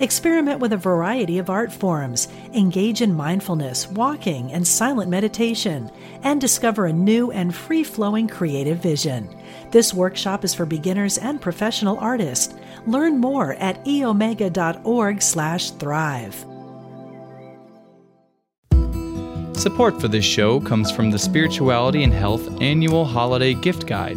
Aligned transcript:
Experiment 0.00 0.60
with 0.60 0.72
a 0.72 0.78
variety 0.78 1.36
of 1.36 1.50
art 1.50 1.70
forms, 1.70 2.28
engage 2.54 3.02
in 3.02 3.14
mindfulness, 3.14 3.86
walking, 3.88 4.50
and 4.50 4.66
silent 4.66 5.10
meditation, 5.10 5.90
and 6.22 6.40
discover 6.40 6.86
a 6.86 6.92
new 6.92 7.30
and 7.32 7.54
free 7.54 7.84
flowing 7.84 8.26
creative 8.26 8.78
vision. 8.78 9.28
This 9.70 9.92
workshop 9.92 10.42
is 10.42 10.54
for 10.54 10.64
beginners 10.64 11.18
and 11.18 11.38
professional 11.38 11.98
artists. 11.98 12.54
Learn 12.86 13.18
more 13.18 13.52
at 13.56 13.84
eomega.org/slash 13.84 15.70
thrive. 15.72 16.34
Support 19.52 20.00
for 20.00 20.08
this 20.08 20.24
show 20.24 20.60
comes 20.60 20.90
from 20.90 21.10
the 21.10 21.18
Spirituality 21.18 22.04
and 22.04 22.14
Health 22.14 22.48
Annual 22.62 23.04
Holiday 23.04 23.52
Gift 23.52 23.86
Guide, 23.86 24.16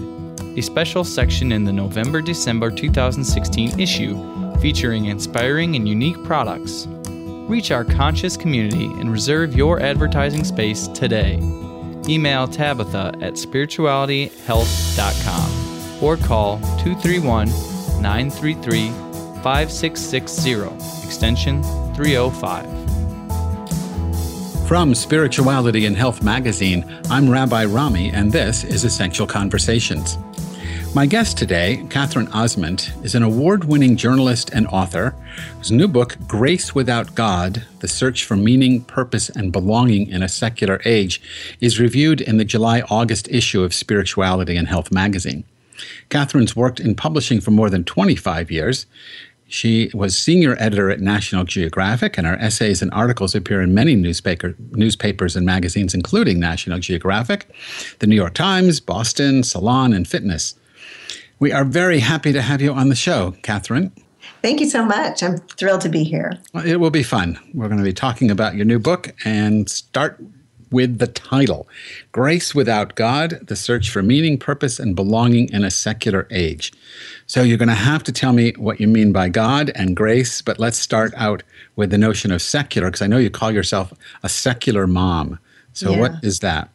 a 0.58 0.62
special 0.62 1.04
section 1.04 1.52
in 1.52 1.66
the 1.66 1.74
November 1.74 2.22
December 2.22 2.72
2016 2.72 3.78
issue 3.78 4.33
featuring 4.64 5.06
inspiring 5.08 5.76
and 5.76 5.90
unique 5.90 6.24
products. 6.24 6.88
Reach 7.50 7.70
our 7.70 7.84
conscious 7.84 8.38
community 8.38 8.86
and 8.86 9.12
reserve 9.12 9.54
your 9.54 9.82
advertising 9.82 10.46
space 10.46 10.88
today. 10.88 11.34
Email 12.08 12.48
Tabitha 12.48 13.12
at 13.22 13.34
spiritualityhealth.com 13.34 16.02
or 16.02 16.16
call 16.16 16.60
231 16.82 17.50
933 18.02 18.88
5660, 19.44 21.06
extension 21.06 21.62
305. 21.94 22.66
From 24.66 24.96
Spirituality 24.96 25.86
and 25.86 25.98
Health 25.98 26.24
magazine, 26.24 26.86
I'm 27.10 27.30
Rabbi 27.30 27.66
Rami, 27.66 28.12
and 28.12 28.32
this 28.32 28.64
is 28.64 28.86
Essential 28.86 29.28
Conversations. 29.28 30.18
My 30.96 31.08
guest 31.08 31.40
today, 31.40 31.84
Katherine 31.90 32.28
Ozment, 32.28 33.04
is 33.04 33.16
an 33.16 33.24
award 33.24 33.64
winning 33.64 33.98
journalist 33.98 34.52
and 34.54 34.68
author 34.68 35.16
whose 35.58 35.72
new 35.72 35.88
book, 35.88 36.16
Grace 36.28 36.76
Without 36.76 37.16
God 37.16 37.66
The 37.80 37.88
Search 37.88 38.26
for 38.26 38.36
Meaning, 38.36 38.84
Purpose, 38.84 39.28
and 39.30 39.52
Belonging 39.52 40.08
in 40.08 40.22
a 40.22 40.30
Secular 40.30 40.80
Age, 40.86 41.20
is 41.60 41.80
reviewed 41.80 42.22
in 42.22 42.38
the 42.38 42.46
July 42.46 42.82
August 42.92 43.28
issue 43.30 43.64
of 43.64 43.74
Spirituality 43.74 44.56
and 44.56 44.68
Health 44.68 44.92
magazine. 44.92 45.46
Katherine's 46.10 46.56
worked 46.56 46.80
in 46.80 46.94
publishing 46.94 47.42
for 47.42 47.50
more 47.50 47.72
than 47.72 47.84
25 47.84 48.52
years. 48.52 48.86
She 49.48 49.90
was 49.96 50.16
senior 50.16 50.56
editor 50.60 50.92
at 50.92 51.00
National 51.00 51.44
Geographic, 51.44 52.20
and 52.20 52.28
her 52.28 52.38
essays 52.38 52.84
and 52.84 52.94
articles 52.94 53.34
appear 53.34 53.64
in 53.64 53.74
many 53.74 53.96
newspaper, 53.96 54.56
newspapers 54.74 55.36
and 55.36 55.44
magazines, 55.44 55.96
including 55.96 56.40
National 56.40 56.78
Geographic, 56.78 57.48
the 57.98 58.06
New 58.06 58.16
York 58.16 58.36
Times, 58.36 58.80
Boston, 58.80 59.42
Salon, 59.42 59.92
and 59.92 60.08
Fitness. 60.08 60.54
We 61.44 61.52
are 61.52 61.66
very 61.66 62.00
happy 62.00 62.32
to 62.32 62.42
have 62.42 62.62
you 62.62 62.72
on 62.72 62.88
the 62.88 62.96
show, 62.96 63.32
Katherine. 63.42 63.92
Thank 64.42 64.62
you 64.62 64.70
so 64.70 64.86
much. 64.86 65.22
I'm 65.22 65.40
thrilled 65.40 65.82
to 65.82 65.90
be 65.90 66.06
here. 66.06 66.40
Well, 66.54 66.66
it 66.66 66.78
will 66.78 66.90
be 66.90 67.04
fun. 67.04 67.38
We're 67.54 67.68
going 67.68 67.80
to 67.80 67.84
be 67.84 67.92
talking 67.92 68.32
about 68.32 68.56
your 68.56 68.64
new 68.64 68.80
book 68.80 69.14
and 69.26 69.70
start 69.70 70.24
with 70.72 71.00
the 71.00 71.08
title 71.08 71.68
Grace 72.14 72.56
Without 72.56 72.96
God 72.96 73.46
The 73.46 73.58
Search 73.58 73.90
for 73.90 74.02
Meaning, 74.02 74.38
Purpose, 74.38 74.80
and 74.80 74.96
Belonging 74.96 75.50
in 75.52 75.66
a 75.66 75.70
Secular 75.70 76.30
Age. 76.32 76.72
So, 77.28 77.42
you're 77.42 77.58
going 77.58 77.68
to 77.68 77.76
have 77.76 78.04
to 78.04 78.14
tell 78.14 78.32
me 78.32 78.54
what 78.54 78.80
you 78.80 78.88
mean 78.88 79.12
by 79.12 79.28
God 79.28 79.70
and 79.76 79.98
grace, 79.98 80.42
but 80.42 80.60
let's 80.60 80.78
start 80.78 81.14
out 81.18 81.44
with 81.76 81.90
the 81.90 81.98
notion 81.98 82.32
of 82.32 82.42
secular, 82.42 82.88
because 82.88 83.02
I 83.02 83.08
know 83.08 83.18
you 83.18 83.30
call 83.30 83.52
yourself 83.52 83.92
a 84.24 84.30
secular 84.30 84.88
mom. 84.88 85.40
So, 85.74 85.92
yeah. 85.92 86.00
what 86.00 86.24
is 86.24 86.40
that? 86.40 86.70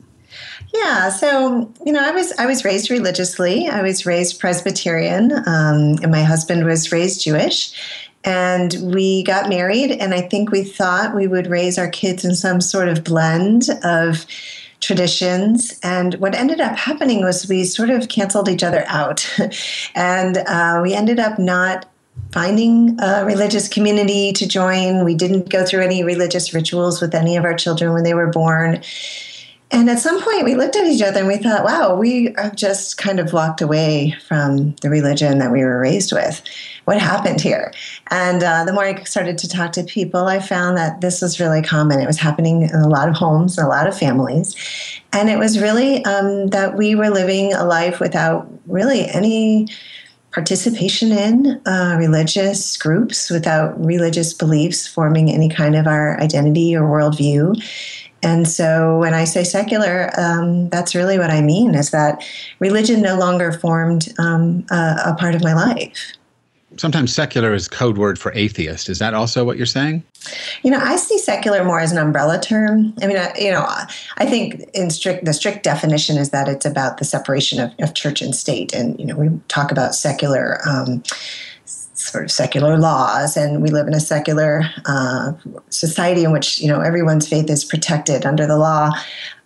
Yeah, 0.74 1.08
so 1.08 1.72
you 1.84 1.92
know, 1.92 2.02
I 2.02 2.10
was 2.10 2.32
I 2.38 2.46
was 2.46 2.64
raised 2.64 2.90
religiously. 2.90 3.68
I 3.68 3.82
was 3.82 4.04
raised 4.04 4.38
Presbyterian, 4.38 5.32
um, 5.32 5.96
and 6.02 6.10
my 6.10 6.22
husband 6.22 6.64
was 6.64 6.92
raised 6.92 7.22
Jewish. 7.22 7.72
And 8.24 8.74
we 8.82 9.22
got 9.22 9.48
married, 9.48 9.92
and 9.92 10.12
I 10.12 10.20
think 10.20 10.50
we 10.50 10.64
thought 10.64 11.14
we 11.14 11.26
would 11.26 11.46
raise 11.46 11.78
our 11.78 11.88
kids 11.88 12.24
in 12.24 12.34
some 12.34 12.60
sort 12.60 12.88
of 12.88 13.04
blend 13.04 13.68
of 13.82 14.26
traditions. 14.80 15.78
And 15.82 16.14
what 16.14 16.34
ended 16.34 16.60
up 16.60 16.76
happening 16.76 17.22
was 17.22 17.48
we 17.48 17.64
sort 17.64 17.90
of 17.90 18.08
canceled 18.08 18.48
each 18.48 18.62
other 18.62 18.84
out, 18.88 19.26
and 19.94 20.38
uh, 20.38 20.80
we 20.82 20.94
ended 20.94 21.18
up 21.18 21.38
not 21.38 21.86
finding 22.32 22.98
a 23.00 23.24
religious 23.24 23.68
community 23.68 24.32
to 24.34 24.46
join. 24.46 25.04
We 25.04 25.14
didn't 25.14 25.48
go 25.48 25.64
through 25.64 25.82
any 25.82 26.04
religious 26.04 26.52
rituals 26.52 27.00
with 27.00 27.14
any 27.14 27.36
of 27.36 27.44
our 27.44 27.54
children 27.54 27.92
when 27.92 28.02
they 28.04 28.14
were 28.14 28.26
born. 28.26 28.82
And 29.70 29.90
at 29.90 29.98
some 29.98 30.22
point, 30.22 30.44
we 30.44 30.54
looked 30.54 30.76
at 30.76 30.86
each 30.86 31.02
other 31.02 31.18
and 31.18 31.28
we 31.28 31.36
thought, 31.36 31.62
wow, 31.62 31.94
we 31.94 32.32
have 32.38 32.56
just 32.56 32.96
kind 32.96 33.20
of 33.20 33.34
walked 33.34 33.60
away 33.60 34.16
from 34.26 34.74
the 34.76 34.88
religion 34.88 35.38
that 35.38 35.52
we 35.52 35.62
were 35.62 35.78
raised 35.78 36.10
with. 36.10 36.42
What 36.86 36.98
happened 36.98 37.42
here? 37.42 37.72
And 38.10 38.42
uh, 38.42 38.64
the 38.64 38.72
more 38.72 38.84
I 38.84 39.02
started 39.04 39.36
to 39.38 39.48
talk 39.48 39.72
to 39.72 39.82
people, 39.82 40.26
I 40.26 40.40
found 40.40 40.78
that 40.78 41.02
this 41.02 41.20
was 41.20 41.38
really 41.38 41.60
common. 41.60 42.00
It 42.00 42.06
was 42.06 42.18
happening 42.18 42.62
in 42.62 42.74
a 42.76 42.88
lot 42.88 43.10
of 43.10 43.14
homes, 43.14 43.58
a 43.58 43.66
lot 43.66 43.86
of 43.86 43.98
families. 43.98 44.56
And 45.12 45.28
it 45.28 45.38
was 45.38 45.60
really 45.60 46.02
um, 46.06 46.46
that 46.46 46.76
we 46.78 46.94
were 46.94 47.10
living 47.10 47.52
a 47.52 47.64
life 47.64 48.00
without 48.00 48.50
really 48.66 49.06
any 49.06 49.68
participation 50.30 51.12
in 51.12 51.60
uh, 51.66 51.96
religious 51.98 52.76
groups, 52.76 53.28
without 53.28 53.78
religious 53.84 54.32
beliefs 54.32 54.86
forming 54.86 55.30
any 55.30 55.48
kind 55.48 55.74
of 55.74 55.86
our 55.86 56.18
identity 56.20 56.74
or 56.74 56.82
worldview. 56.82 57.60
And 58.22 58.48
so 58.48 58.98
when 58.98 59.14
I 59.14 59.24
say 59.24 59.44
secular, 59.44 60.10
um, 60.18 60.68
that's 60.70 60.94
really 60.94 61.18
what 61.18 61.30
I 61.30 61.40
mean 61.40 61.74
is 61.74 61.90
that 61.90 62.24
religion 62.58 63.00
no 63.00 63.16
longer 63.16 63.52
formed 63.52 64.12
um, 64.18 64.66
a, 64.70 65.02
a, 65.06 65.16
part 65.18 65.34
of 65.34 65.42
my 65.42 65.54
life. 65.54 66.14
Sometimes 66.76 67.14
secular 67.14 67.54
is 67.54 67.68
code 67.68 67.96
word 67.96 68.18
for 68.18 68.32
atheist. 68.34 68.88
Is 68.88 68.98
that 68.98 69.14
also 69.14 69.44
what 69.44 69.56
you're 69.56 69.66
saying? 69.66 70.02
You 70.62 70.70
know, 70.70 70.78
I 70.78 70.96
see 70.96 71.18
secular 71.18 71.64
more 71.64 71.80
as 71.80 71.92
an 71.92 71.98
umbrella 71.98 72.40
term. 72.40 72.92
I 73.02 73.06
mean, 73.06 73.16
I, 73.16 73.32
you 73.38 73.50
know, 73.50 73.66
I 74.18 74.26
think 74.26 74.68
in 74.74 74.90
strict 74.90 75.24
the 75.24 75.32
strict 75.32 75.62
definition 75.62 76.18
is 76.18 76.30
that 76.30 76.48
it's 76.48 76.66
about 76.66 76.98
the 76.98 77.04
separation 77.04 77.60
of, 77.60 77.72
of 77.80 77.94
church 77.94 78.20
and 78.20 78.34
state, 78.34 78.74
and 78.74 78.98
you 79.00 79.06
know, 79.06 79.16
we 79.16 79.30
talk 79.48 79.72
about 79.72 79.94
secular. 79.94 80.60
Um, 80.68 81.02
sort 82.08 82.24
of 82.24 82.30
secular 82.30 82.78
laws, 82.78 83.36
and 83.36 83.62
we 83.62 83.70
live 83.70 83.86
in 83.86 83.94
a 83.94 84.00
secular 84.00 84.62
uh, 84.86 85.32
society 85.70 86.24
in 86.24 86.32
which 86.32 86.60
you 86.60 86.68
know 86.68 86.80
everyone's 86.80 87.28
faith 87.28 87.50
is 87.50 87.64
protected 87.64 88.26
under 88.26 88.46
the 88.46 88.58
law. 88.58 88.90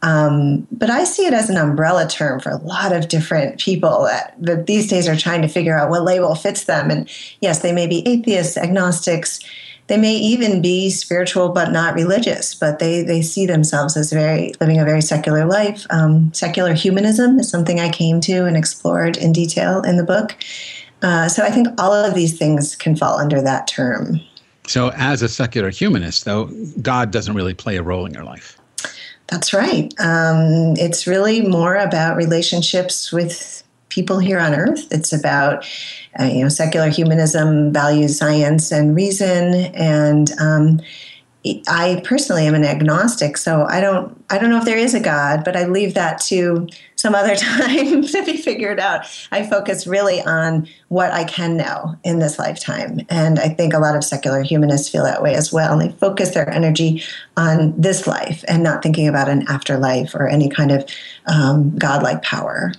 Um, 0.03 0.67
but 0.73 0.91
I 0.91 1.05
see 1.05 1.27
it 1.27 1.33
as 1.33 1.49
an 1.49 1.57
umbrella 1.57 2.09
term 2.09 2.41
for 2.41 2.51
a 2.51 2.57
lot 2.57 2.93
of 2.93 3.09
different 3.09 3.61
people 3.61 4.03
that, 4.03 4.35
that 4.41 4.67
these 4.67 4.89
days 4.89 5.09
are 5.09 5.17
trying 5.17 5.43
to 5.43 5.49
figure 5.49 5.79
out 5.79 5.91
what 5.91 6.03
label 6.03 6.35
fits 6.35 6.65
them. 6.65 6.91
And 6.91 7.09
yes, 7.41 7.61
they 7.61 7.73
may 7.73 7.87
be 7.87 8.07
atheists, 8.07 8.57
agnostics. 8.57 9.39
They 9.87 9.97
may 9.97 10.15
even 10.17 10.61
be 10.61 10.91
spiritual 10.91 11.51
but 11.51 11.71
not 11.71 11.95
religious, 11.95 12.55
but 12.55 12.79
they, 12.79 13.03
they 13.03 13.23
see 13.23 13.47
themselves 13.47 13.97
as 13.97 14.13
very 14.13 14.55
living 14.61 14.81
a 14.81 14.85
very 14.85 15.03
secular 15.03 15.45
life. 15.45 15.87
Um, 15.91 16.33
secular 16.35 16.73
humanism 16.73 17.39
is 17.39 17.49
something 17.49 17.79
I 17.79 17.91
came 17.91 18.21
to 18.23 18.45
and 18.45 18.57
explored 18.57 19.17
in 19.17 19.33
detail 19.33 19.83
in 19.83 19.97
the 19.97 20.05
book. 20.05 20.37
Uh, 21.03 21.29
so 21.29 21.43
I 21.43 21.51
think 21.51 21.69
all 21.79 21.93
of 21.93 22.15
these 22.15 22.39
things 22.39 22.77
can 22.77 22.97
fall 22.97 23.19
under 23.19 23.43
that 23.43 23.67
term. 23.67 24.21
So, 24.67 24.93
as 24.95 25.23
a 25.23 25.29
secular 25.29 25.71
humanist, 25.71 26.25
though, 26.25 26.49
God 26.81 27.11
doesn't 27.11 27.35
really 27.35 27.55
play 27.55 27.77
a 27.77 27.83
role 27.83 28.07
in 28.07 28.15
your 28.15 28.23
life. 28.23 28.59
That's 29.27 29.53
right. 29.53 29.93
Um, 29.99 30.75
it's 30.77 31.07
really 31.07 31.43
more 31.43 31.75
about 31.75 32.17
relationships 32.17 33.11
with 33.13 33.65
people 33.89 34.19
here 34.19 34.39
on 34.39 34.55
Earth. 34.55 34.87
It's 34.93 35.13
about, 35.13 35.67
uh, 36.21 36.25
you 36.25 36.43
know, 36.43 36.49
secular 36.49 36.89
humanism 36.89 37.73
values 37.73 38.17
science 38.17 38.71
and 38.71 38.95
reason, 38.95 39.55
and 39.75 40.31
um, 40.39 40.81
I 41.67 42.01
personally 42.05 42.47
am 42.47 42.55
an 42.55 42.65
agnostic, 42.65 43.37
so 43.37 43.65
I 43.65 43.81
don't 43.81 44.25
I 44.31 44.39
don't 44.39 44.51
know 44.51 44.59
if 44.59 44.65
there 44.65 44.79
is 44.79 44.95
a 44.95 45.01
God, 45.01 45.45
but 45.45 45.57
I 45.57 45.67
leave 45.67 45.95
that 45.95 46.21
to 46.23 46.69
some 46.95 47.17
other 47.17 47.35
time 47.37 48.03
to 48.03 48.25
be 48.25 48.37
figured 48.37 48.79
out. 48.79 49.07
I 49.33 49.45
focus 49.45 49.87
really 49.87 50.21
on 50.23 50.69
what 50.89 51.11
I 51.11 51.25
can 51.25 51.57
know 51.57 51.97
in 52.05 52.21
this 52.21 52.39
lifetime, 52.39 53.01
and 53.09 53.41
I 53.41 53.49
think 53.49 53.75
a 53.75 53.81
lot 53.81 53.97
of 53.97 54.05
secular 54.05 54.43
humanists 54.43 54.89
feel 54.89 55.03
that 55.03 55.23
way 55.23 55.35
as 55.35 55.53
well. 55.53 55.73
And 55.73 55.83
they 55.83 55.97
focus 55.97 56.31
their 56.31 56.49
energy 56.49 57.03
on 57.37 57.75
this 57.81 58.07
life 58.07 58.45
and 58.47 58.63
not 58.63 58.83
thinking 58.83 59.09
about 59.09 59.29
an 59.29 59.45
afterlife 59.49 60.15
or 60.15 60.29
any 60.29 60.49
kind 60.49 60.71
of 60.71 60.89
um, 61.27 61.77
godlike 61.77 62.23
power. 62.23 62.73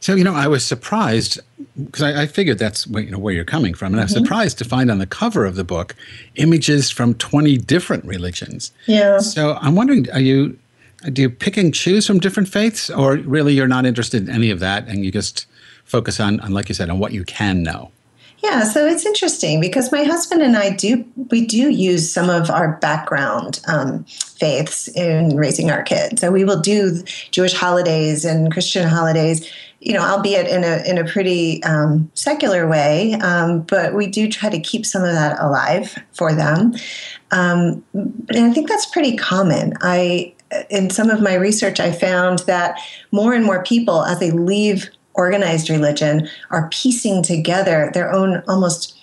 So 0.00 0.14
you 0.14 0.24
know, 0.24 0.34
I 0.34 0.48
was 0.48 0.64
surprised 0.64 1.38
because 1.76 2.02
I, 2.02 2.22
I, 2.22 2.26
figured 2.26 2.58
that's 2.58 2.86
where, 2.86 3.02
you 3.02 3.10
know, 3.10 3.18
where 3.18 3.34
you're 3.34 3.44
coming 3.44 3.74
from, 3.74 3.86
and 3.86 3.94
mm-hmm. 3.94 4.00
I 4.00 4.04
was 4.04 4.14
mm-hmm. 4.14 4.24
surprised 4.24 4.58
to 4.58 4.64
find 4.64 4.90
on 4.90 4.98
the 4.98 5.06
cover 5.06 5.44
of 5.44 5.56
the 5.56 5.64
book 5.64 5.94
images 6.36 6.90
from 6.90 7.14
20 7.14 7.58
different 7.58 8.04
religions. 8.04 8.72
Yeah. 8.86 9.18
So 9.18 9.58
I'm 9.60 9.74
wondering, 9.74 10.10
are 10.10 10.20
you 10.20 10.58
Do 11.12 11.22
you 11.22 11.30
pick 11.30 11.56
and 11.56 11.74
choose 11.74 12.06
from 12.06 12.18
different 12.18 12.48
faiths, 12.48 12.90
or 12.90 13.16
really 13.16 13.54
you're 13.54 13.68
not 13.68 13.86
interested 13.86 14.22
in 14.22 14.34
any 14.34 14.50
of 14.50 14.60
that, 14.60 14.88
and 14.88 15.04
you 15.04 15.12
just 15.12 15.46
focus 15.84 16.18
on, 16.20 16.40
on 16.40 16.52
like 16.52 16.68
you 16.68 16.74
said, 16.74 16.90
on 16.90 16.98
what 16.98 17.12
you 17.12 17.24
can 17.24 17.62
know? 17.62 17.90
Yeah, 18.42 18.64
so 18.64 18.86
it's 18.86 19.04
interesting 19.04 19.60
because 19.60 19.92
my 19.92 20.02
husband 20.02 20.40
and 20.40 20.56
I 20.56 20.70
do 20.70 21.04
we 21.30 21.44
do 21.44 21.68
use 21.68 22.10
some 22.10 22.30
of 22.30 22.50
our 22.50 22.76
background 22.78 23.60
um, 23.68 24.04
faiths 24.04 24.88
in 24.88 25.36
raising 25.36 25.70
our 25.70 25.82
kids. 25.82 26.20
So 26.20 26.30
we 26.30 26.44
will 26.44 26.60
do 26.60 27.02
Jewish 27.30 27.52
holidays 27.52 28.24
and 28.24 28.50
Christian 28.50 28.88
holidays, 28.88 29.50
you 29.80 29.92
know, 29.92 30.00
albeit 30.00 30.46
in 30.46 30.64
a 30.64 30.82
in 30.88 30.96
a 30.96 31.04
pretty 31.04 31.62
um, 31.64 32.10
secular 32.14 32.66
way, 32.66 33.14
um, 33.14 33.60
but 33.62 33.94
we 33.94 34.06
do 34.06 34.26
try 34.28 34.48
to 34.48 34.58
keep 34.58 34.86
some 34.86 35.04
of 35.04 35.12
that 35.12 35.38
alive 35.38 35.98
for 36.12 36.32
them. 36.32 36.74
Um, 37.32 37.84
and 37.92 38.46
I 38.46 38.52
think 38.52 38.68
that's 38.68 38.86
pretty 38.86 39.16
common. 39.16 39.74
I 39.82 40.34
in 40.70 40.90
some 40.90 41.10
of 41.10 41.20
my 41.20 41.34
research, 41.34 41.78
I 41.78 41.92
found 41.92 42.40
that 42.40 42.80
more 43.12 43.34
and 43.34 43.44
more 43.44 43.62
people, 43.62 44.04
as 44.04 44.18
they 44.18 44.30
leave 44.30 44.90
organized 45.14 45.70
religion 45.70 46.28
are 46.50 46.68
piecing 46.70 47.22
together 47.22 47.90
their 47.94 48.12
own 48.12 48.42
almost 48.48 48.99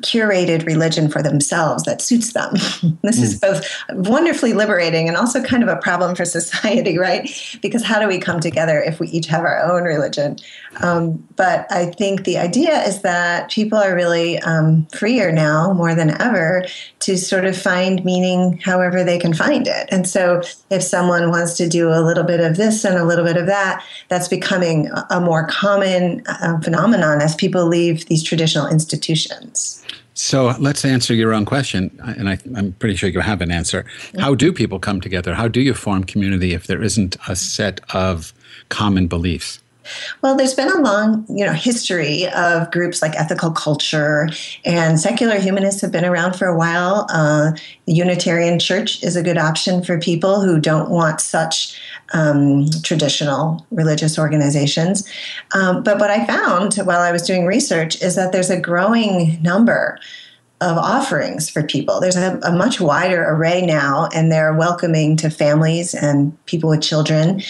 curated 0.00 0.66
religion 0.66 1.08
for 1.08 1.22
themselves 1.22 1.84
that 1.84 2.00
suits 2.00 2.32
them. 2.32 2.52
this 3.02 3.18
mm. 3.18 3.22
is 3.22 3.38
both 3.38 3.66
wonderfully 3.90 4.52
liberating 4.52 5.08
and 5.08 5.16
also 5.16 5.42
kind 5.42 5.62
of 5.62 5.68
a 5.68 5.76
problem 5.76 6.14
for 6.14 6.24
society, 6.36 6.98
right? 6.98 7.28
Because 7.62 7.84
how 7.84 8.00
do 8.00 8.08
we 8.08 8.18
come 8.18 8.40
together 8.40 8.80
if 8.80 9.00
we 9.00 9.08
each 9.08 9.26
have 9.26 9.44
our 9.44 9.60
own 9.62 9.84
religion? 9.84 10.36
Um, 10.82 11.24
but 11.36 11.66
I 11.70 11.86
think 11.86 12.24
the 12.24 12.38
idea 12.38 12.82
is 12.82 13.02
that 13.02 13.50
people 13.50 13.78
are 13.78 13.94
really 13.94 14.38
um, 14.40 14.86
freer 14.86 15.32
now 15.32 15.72
more 15.72 15.94
than 15.94 16.20
ever 16.20 16.64
to 17.00 17.16
sort 17.16 17.44
of 17.44 17.56
find 17.56 18.04
meaning 18.04 18.58
however 18.58 19.04
they 19.04 19.18
can 19.18 19.32
find 19.32 19.66
it. 19.66 19.88
And 19.90 20.06
so 20.06 20.42
if 20.70 20.82
someone 20.82 21.30
wants 21.30 21.56
to 21.58 21.68
do 21.68 21.90
a 21.90 22.02
little 22.02 22.24
bit 22.24 22.40
of 22.40 22.56
this 22.56 22.84
and 22.84 22.96
a 22.96 23.04
little 23.04 23.24
bit 23.24 23.36
of 23.36 23.46
that, 23.46 23.84
that's 24.08 24.28
becoming 24.28 24.90
a 25.10 25.20
more 25.20 25.46
common 25.46 26.22
uh, 26.26 26.60
phenomenon 26.60 27.20
as 27.20 27.34
people 27.34 27.66
leave 27.66 28.06
these 28.06 28.22
traditional 28.22 28.66
institutions. 28.66 29.85
So 30.16 30.54
let's 30.58 30.82
answer 30.86 31.12
your 31.12 31.34
own 31.34 31.44
question, 31.44 31.90
and 32.02 32.30
I, 32.30 32.38
am 32.56 32.72
pretty 32.78 32.96
sure 32.96 33.10
you 33.10 33.20
have 33.20 33.42
an 33.42 33.50
answer. 33.50 33.84
How 34.18 34.34
do 34.34 34.50
people 34.50 34.78
come 34.78 34.98
together? 34.98 35.34
How 35.34 35.46
do 35.46 35.60
you 35.60 35.74
form 35.74 36.04
community 36.04 36.54
if 36.54 36.68
there 36.68 36.82
isn't 36.82 37.18
a 37.28 37.36
set 37.36 37.82
of 37.94 38.32
common 38.70 39.08
beliefs? 39.08 39.60
Well, 40.22 40.36
there's 40.36 40.54
been 40.54 40.70
a 40.70 40.80
long, 40.80 41.26
you 41.28 41.44
know, 41.44 41.52
history 41.52 42.26
of 42.28 42.70
groups 42.70 43.02
like 43.02 43.14
ethical 43.14 43.50
culture 43.50 44.28
and 44.64 44.98
secular 44.98 45.38
humanists 45.38 45.80
have 45.80 45.92
been 45.92 46.04
around 46.04 46.34
for 46.36 46.46
a 46.46 46.56
while. 46.56 47.06
Uh, 47.10 47.52
the 47.86 47.94
Unitarian 47.94 48.58
Church 48.58 49.02
is 49.02 49.16
a 49.16 49.22
good 49.22 49.38
option 49.38 49.82
for 49.82 49.98
people 49.98 50.40
who 50.40 50.60
don't 50.60 50.90
want 50.90 51.20
such 51.20 51.78
um, 52.12 52.66
traditional 52.82 53.66
religious 53.70 54.18
organizations. 54.18 55.08
Um, 55.54 55.82
but 55.82 55.98
what 55.98 56.10
I 56.10 56.26
found 56.26 56.74
while 56.76 57.00
I 57.00 57.12
was 57.12 57.22
doing 57.22 57.46
research 57.46 58.00
is 58.02 58.14
that 58.16 58.32
there's 58.32 58.50
a 58.50 58.60
growing 58.60 59.40
number 59.42 59.98
of 60.60 60.78
offerings 60.78 61.50
for 61.50 61.62
people. 61.62 62.00
There's 62.00 62.16
a, 62.16 62.38
a, 62.42 62.50
much 62.50 62.80
wider 62.80 63.22
array 63.22 63.60
now, 63.66 64.08
and 64.14 64.32
they're 64.32 64.54
welcoming 64.54 65.16
to 65.18 65.28
families 65.28 65.92
and 65.92 66.32
people 66.46 66.70
with 66.70 66.80
children. 66.80 67.42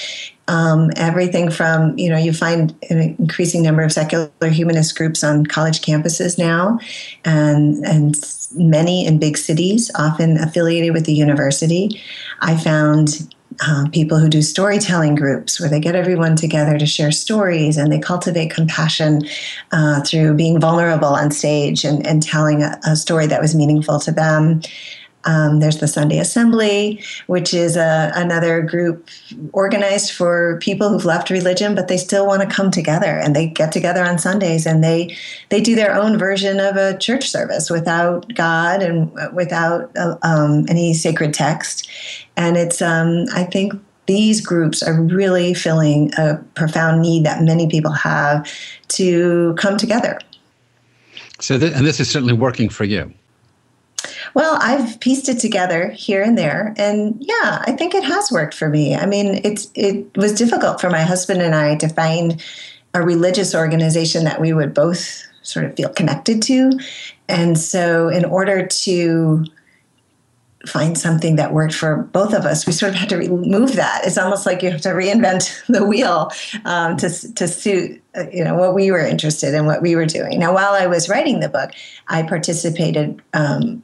Um, 0.49 0.91
everything 0.97 1.50
from, 1.50 1.97
you 1.97 2.11
know, 2.11 2.17
you 2.17 2.32
find 2.32 2.75
an 2.91 3.17
increasing 3.19 3.62
number 3.62 3.82
of 3.82 3.93
secular 3.93 4.29
humanist 4.43 4.97
groups 4.97 5.23
on 5.23 5.47
college 5.47 5.82
campuses 5.82 6.37
now, 6.37 6.81
and, 7.25 7.85
and 7.85 8.17
many 8.55 9.06
in 9.06 9.20
big 9.20 9.37
cities, 9.37 9.91
often 9.94 10.37
affiliated 10.37 10.93
with 10.93 11.06
the 11.06 11.14
university. 11.14 12.02
I 12.41 12.56
found 12.56 13.32
um, 13.67 13.91
people 13.91 14.19
who 14.19 14.29
do 14.29 14.43
storytelling 14.43 15.14
groups 15.14 15.61
where 15.61 15.69
they 15.69 15.81
get 15.81 15.94
everyone 15.94 16.37
together 16.37 16.79
to 16.79 16.87
share 16.87 17.12
stories 17.12 17.76
and 17.76 17.93
they 17.93 17.99
cultivate 17.99 18.50
compassion 18.50 19.26
uh, 19.73 20.03
through 20.03 20.35
being 20.35 20.61
vulnerable 20.61 21.08
on 21.08 21.31
stage 21.31 21.85
and, 21.85 22.06
and 22.06 22.23
telling 22.23 22.62
a, 22.62 22.79
a 22.85 22.97
story 22.97 23.26
that 23.26 23.41
was 23.41 23.55
meaningful 23.55 23.99
to 24.00 24.12
them. 24.12 24.61
Um, 25.26 25.61
there's 25.61 25.78
the 25.78 25.88
Sunday 25.88 26.19
Assembly, 26.19 27.02
which 27.26 27.52
is 27.52 27.76
a, 27.76 28.12
another 28.14 28.62
group 28.62 29.08
organized 29.52 30.12
for 30.12 30.58
people 30.62 30.88
who've 30.88 31.05
left 31.05 31.31
religion, 31.31 31.75
but 31.75 31.88
they 31.88 31.96
still 31.96 32.26
want 32.26 32.43
to 32.43 32.49
come 32.49 32.70
together 32.70 33.19
and 33.19 33.34
they 33.34 33.49
get 33.49 33.73
together 33.73 34.05
on 34.05 34.19
Sundays 34.19 34.67
and 34.67 34.82
they 34.82 35.17
they 35.50 35.61
do 35.61 35.75
their 35.75 35.94
own 35.94 36.17
version 36.17 36.61
of 36.61 36.76
a 36.76 36.96
church 36.99 37.28
service 37.28 37.70
without 37.70 38.32
God 38.34 38.82
and 38.82 39.12
without 39.34 39.90
uh, 39.96 40.17
um, 40.23 40.64
any 40.69 40.94
sacred 40.94 41.34
text. 41.34 41.88
And 42.37 42.56
it's 42.56 42.81
um, 42.81 43.26
I 43.34 43.44
think 43.44 43.75
these 44.06 44.40
groups 44.40 44.82
are 44.82 45.02
really 45.02 45.52
filling 45.52 46.12
a 46.17 46.37
profound 46.55 47.02
need 47.02 47.25
that 47.25 47.43
many 47.43 47.69
people 47.69 47.90
have 47.90 48.49
to 48.88 49.55
come 49.58 49.76
together. 49.76 50.19
So, 51.40 51.58
th- 51.58 51.75
and 51.75 51.84
this 51.84 52.00
is 52.00 52.08
certainly 52.08 52.32
working 52.32 52.69
for 52.69 52.84
you. 52.84 53.12
Well, 54.34 54.58
I've 54.61 54.99
pieced 55.00 55.28
it 55.28 55.38
together 55.38 55.90
here 55.90 56.23
and 56.23 56.37
there, 56.37 56.75
and 56.76 57.17
yeah, 57.20 57.62
I 57.67 57.73
think 57.73 57.94
it 57.94 58.05
has 58.05 58.31
worked 58.31 58.55
for 58.55 58.69
me. 58.69 58.94
I 58.94 59.06
mean, 59.06 59.40
it's 59.44 59.70
it 59.75 60.17
was 60.17 60.32
difficult 60.32 60.81
for 60.81 60.90
my 60.90 61.02
husband 61.02 61.43
and 61.43 61.55
I 61.55 61.76
to 61.76 61.88
find 61.88 62.43
a 62.94 63.02
religious 63.02 63.55
organization 63.55 64.25
that 64.25 64.40
we 64.40 64.52
would 64.52 64.75
both 64.75 65.23
sort 65.43 65.64
of 65.64 65.76
feel 65.76 65.90
connected 65.90 66.43
to, 66.43 66.78
and 67.28 67.58
so 67.58 68.08
in 68.08 68.25
order 68.25 68.67
to 68.67 69.44
find 70.67 70.99
something 70.99 71.37
that 71.37 71.52
worked 71.52 71.75
for 71.75 71.96
both 72.12 72.34
of 72.34 72.44
us, 72.44 72.67
we 72.67 72.73
sort 72.73 72.93
of 72.93 72.99
had 72.99 73.08
to 73.08 73.17
remove 73.17 73.76
that. 73.76 74.02
It's 74.05 74.19
almost 74.19 74.46
like 74.46 74.62
you 74.62 74.70
have 74.70 74.81
to 74.82 74.90
reinvent 74.90 75.64
the 75.69 75.84
wheel 75.84 76.31
um, 76.64 76.96
to 76.99 77.08
to 77.34 77.49
suit 77.49 78.02
uh, 78.17 78.25
you 78.32 78.44
know 78.44 78.55
what 78.55 78.75
we 78.75 78.90
were 78.90 79.05
interested 79.05 79.55
in, 79.55 79.67
what 79.67 79.82
we 79.82 79.96
were 79.96 80.06
doing. 80.06 80.38
Now, 80.38 80.55
while 80.55 80.73
I 80.73 80.87
was 80.87 81.08
writing 81.08 81.40
the 81.40 81.49
book, 81.49 81.70
I 82.08 82.23
participated 82.23 83.23
um, 83.34 83.82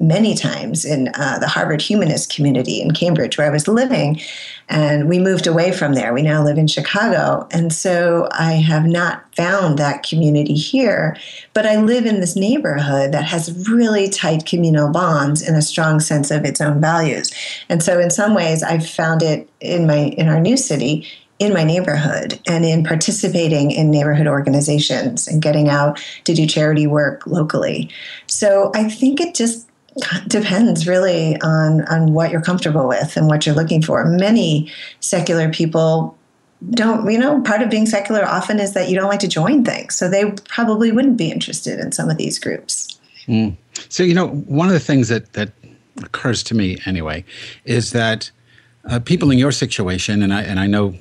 many 0.00 0.34
times 0.34 0.84
in 0.84 1.08
uh, 1.14 1.38
the 1.38 1.48
Harvard 1.48 1.82
humanist 1.82 2.32
community 2.32 2.80
in 2.80 2.92
Cambridge, 2.92 3.36
where 3.36 3.46
I 3.46 3.50
was 3.50 3.66
living. 3.66 4.20
And 4.68 5.08
we 5.08 5.18
moved 5.18 5.46
away 5.46 5.72
from 5.72 5.94
there. 5.94 6.14
We 6.14 6.22
now 6.22 6.44
live 6.44 6.58
in 6.58 6.68
Chicago. 6.68 7.48
And 7.50 7.72
so 7.72 8.28
I 8.32 8.52
have 8.52 8.86
not 8.86 9.24
found 9.34 9.78
that 9.78 10.04
community 10.04 10.54
here. 10.54 11.16
But 11.52 11.66
I 11.66 11.76
live 11.76 12.06
in 12.06 12.20
this 12.20 12.36
neighborhood 12.36 13.12
that 13.12 13.24
has 13.24 13.68
really 13.68 14.08
tight 14.08 14.46
communal 14.46 14.90
bonds 14.90 15.42
and 15.42 15.56
a 15.56 15.62
strong 15.62 16.00
sense 16.00 16.30
of 16.30 16.44
its 16.44 16.60
own 16.60 16.80
values. 16.80 17.32
And 17.68 17.82
so 17.82 17.98
in 17.98 18.10
some 18.10 18.34
ways, 18.34 18.62
I've 18.62 18.88
found 18.88 19.22
it 19.22 19.48
in 19.60 19.86
my 19.86 20.14
in 20.16 20.28
our 20.28 20.40
new 20.40 20.56
city 20.56 21.06
in 21.38 21.54
my 21.54 21.62
neighborhood 21.62 22.40
and 22.48 22.64
in 22.64 22.82
participating 22.82 23.70
in 23.70 23.90
neighborhood 23.90 24.26
organizations 24.26 25.28
and 25.28 25.40
getting 25.40 25.68
out 25.68 26.02
to 26.24 26.34
do 26.34 26.46
charity 26.46 26.86
work 26.86 27.26
locally. 27.26 27.88
So 28.26 28.72
I 28.74 28.88
think 28.88 29.20
it 29.20 29.36
just 29.36 29.67
depends 30.26 30.86
really 30.86 31.40
on 31.42 31.84
on 31.86 32.12
what 32.12 32.30
you're 32.30 32.40
comfortable 32.40 32.88
with 32.88 33.16
and 33.16 33.26
what 33.26 33.46
you're 33.46 33.54
looking 33.54 33.82
for. 33.82 34.04
Many 34.04 34.70
secular 35.00 35.50
people 35.50 36.16
don't, 36.70 37.10
you 37.10 37.18
know, 37.18 37.40
part 37.42 37.62
of 37.62 37.70
being 37.70 37.86
secular 37.86 38.24
often 38.24 38.58
is 38.58 38.74
that 38.74 38.88
you 38.88 38.96
don't 38.96 39.08
like 39.08 39.20
to 39.20 39.28
join 39.28 39.64
things. 39.64 39.94
So 39.94 40.08
they 40.08 40.30
probably 40.48 40.90
wouldn't 40.90 41.16
be 41.16 41.30
interested 41.30 41.78
in 41.78 41.92
some 41.92 42.10
of 42.10 42.16
these 42.16 42.38
groups. 42.38 42.98
Mm. 43.26 43.56
So, 43.88 44.02
you 44.02 44.14
know, 44.14 44.28
one 44.28 44.66
of 44.66 44.72
the 44.72 44.80
things 44.80 45.08
that 45.08 45.32
that 45.34 45.50
occurs 45.98 46.42
to 46.44 46.54
me 46.54 46.78
anyway 46.86 47.24
is 47.64 47.92
that 47.92 48.30
uh, 48.88 48.98
people 49.00 49.30
in 49.30 49.38
your 49.38 49.52
situation, 49.52 50.22
and 50.22 50.32
I 50.32 50.42
and 50.42 50.58
I 50.58 50.66
know 50.66 50.94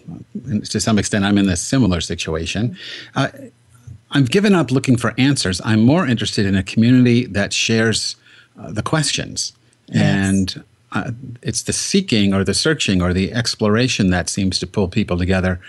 to 0.70 0.80
some 0.80 1.00
extent 1.00 1.26
I'm 1.26 1.38
in 1.38 1.50
a 1.50 1.56
similar 1.56 2.02
situation. 2.02 2.78
Uh, 3.16 3.30
I've 4.12 4.32
given 4.32 4.56
up 4.56 4.72
looking 4.72 4.98
for 4.98 5.14
answers. 5.18 5.60
I'm 5.66 5.82
more 5.82 6.08
interested 6.08 6.46
in 6.46 6.56
a 6.56 6.64
community 6.64 7.26
that 7.26 7.52
shares 7.52 8.16
uh, 8.58 8.72
the 8.72 8.84
questions. 8.84 9.54
Yes. 9.88 10.02
And 10.04 10.64
uh, 10.92 11.12
it's 11.42 11.64
the 11.64 11.74
seeking 11.74 12.34
or 12.34 12.44
the 12.44 12.54
searching 12.54 13.02
or 13.02 13.14
the 13.14 13.34
exploration 13.34 14.10
that 14.10 14.30
seems 14.30 14.60
to 14.60 14.68
pull 14.68 14.88
people 14.88 15.18
together, 15.18 15.60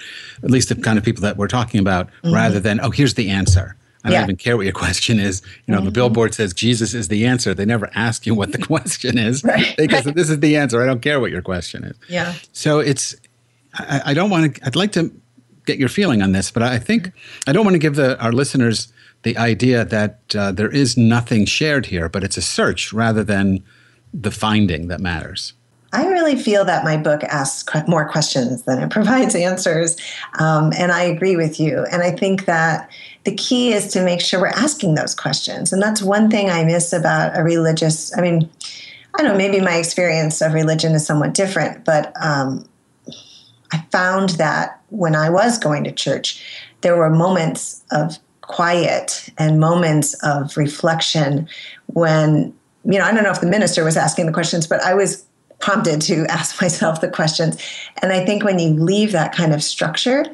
at 0.43 0.51
least 0.51 0.69
the 0.69 0.77
kind 0.77 0.99
of 0.99 1.05
people 1.05 1.23
that 1.23 1.37
we're 1.37 1.49
talking 1.49 1.81
about, 1.81 2.07
mm-hmm. 2.07 2.35
rather 2.35 2.61
than, 2.61 2.81
oh, 2.81 2.91
here's 2.91 3.15
the 3.15 3.31
answer. 3.31 3.77
I 4.05 4.11
don't 4.11 4.23
even 4.23 4.37
care 4.37 4.57
what 4.57 4.65
your 4.65 4.73
question 4.87 5.19
is. 5.19 5.43
You 5.67 5.73
know, 5.73 5.79
mm-hmm. 5.79 5.87
the 5.87 5.93
billboard 5.93 6.35
says 6.35 6.55
Jesus 6.55 6.95
is 6.95 7.09
the 7.09 7.27
answer. 7.27 7.53
They 7.53 7.65
never 7.65 7.91
ask 7.95 8.27
you 8.27 8.35
what 8.35 8.53
the 8.53 8.59
question 8.67 9.19
is. 9.19 9.43
right. 9.45 9.75
Because 9.77 10.05
this 10.05 10.31
is 10.31 10.41
the 10.41 10.57
answer. 10.57 10.83
I 10.83 10.87
don't 10.87 11.03
care 11.03 11.21
what 11.21 11.31
your 11.31 11.43
question 11.43 11.85
is. 11.85 11.97
Yeah. 12.09 12.35
So 12.53 12.79
it's, 12.79 13.17
I, 13.75 14.03
I 14.07 14.15
don't 14.15 14.31
want 14.31 14.55
to, 14.55 14.67
I'd 14.67 14.77
like 14.77 14.93
to 14.93 15.13
get 15.67 15.79
your 15.79 15.89
feeling 15.89 16.23
on 16.23 16.33
this, 16.33 16.51
but 16.51 16.63
I 16.63 16.79
think 16.79 17.13
I 17.47 17.53
don't 17.53 17.65
want 17.65 17.75
to 17.75 17.79
give 17.79 17.97
the, 17.97 18.19
our 18.23 18.33
listeners 18.33 18.93
the 19.23 19.37
idea 19.37 19.85
that 19.85 20.21
uh, 20.35 20.53
there 20.53 20.71
is 20.71 20.97
nothing 20.97 21.45
shared 21.45 21.87
here, 21.87 22.09
but 22.09 22.25
it's 22.25 22.37
a 22.37 22.43
search 22.43 22.93
rather 22.93 23.25
than 23.25 23.65
the 24.15 24.31
finding 24.31 24.89
that 24.89 25.01
matters. 25.01 25.55
I 25.93 26.07
really 26.07 26.37
feel 26.37 26.65
that 26.67 26.85
my 26.85 26.97
book 26.97 27.25
asks 27.25 27.73
more 27.87 28.09
questions 28.09 28.63
than 28.65 28.83
it 28.83 28.91
provides 28.91 29.35
answers. 29.35 29.97
Um, 30.39 30.73
and 30.79 30.93
I 30.93 31.03
agree 31.03 31.37
with 31.37 31.59
you. 31.59 31.87
And 31.91 32.03
I 32.03 32.11
think 32.11 32.45
that 32.45 32.91
the 33.25 33.35
key 33.35 33.73
is 33.73 33.89
to 33.93 34.05
make 34.05 34.21
sure 34.21 34.41
we're 34.41 34.49
asking 34.49 34.95
those 34.95 35.15
questions. 35.15 35.73
And 35.73 35.83
that's 35.83 36.03
one 36.03 36.31
thing 36.31 36.51
I 36.51 36.65
miss 36.65 36.93
about 36.93 37.39
a 37.39 37.43
religious, 37.43 38.17
I 38.17 38.21
mean, 38.21 38.49
I 39.15 39.23
don't 39.23 39.33
know, 39.33 39.39
maybe 39.39 39.61
my 39.61 39.77
experience 39.77 40.41
of 40.41 40.53
religion 40.53 40.93
is 40.93 41.07
somewhat 41.07 41.35
different, 41.35 41.85
but 41.85 42.13
um, 42.23 42.69
I 43.73 43.85
found 43.91 44.31
that 44.31 44.81
when 44.91 45.17
I 45.17 45.29
was 45.29 45.59
going 45.59 45.85
to 45.85 45.93
church, 45.93 46.43
there 46.83 46.97
were 46.97 47.11
moments 47.11 47.83
of 47.91 48.19
quiet 48.49 49.31
and 49.39 49.61
moments 49.61 50.15
of 50.25 50.57
reflection 50.57 51.49
when, 51.87 52.53
you 52.85 52.99
know, 52.99 53.05
I 53.05 53.13
don't 53.13 53.23
know 53.23 53.31
if 53.31 53.41
the 53.41 53.47
minister 53.47 53.85
was 53.85 53.97
asking 53.97 54.27
the 54.27 54.33
questions, 54.33 54.67
but 54.67 54.83
I 54.83 54.95
was 54.95 55.25
prompted 55.61 56.01
to 56.03 56.27
ask 56.29 56.61
myself 56.61 57.01
the 57.01 57.11
questions. 57.11 57.63
And 58.03 58.13
I 58.13 58.25
think 58.25 58.43
when 58.43 58.59
you 58.59 58.71
leave 58.71 59.13
that 59.13 59.35
kind 59.35 59.55
of 59.55 59.63
structure, 59.63 60.25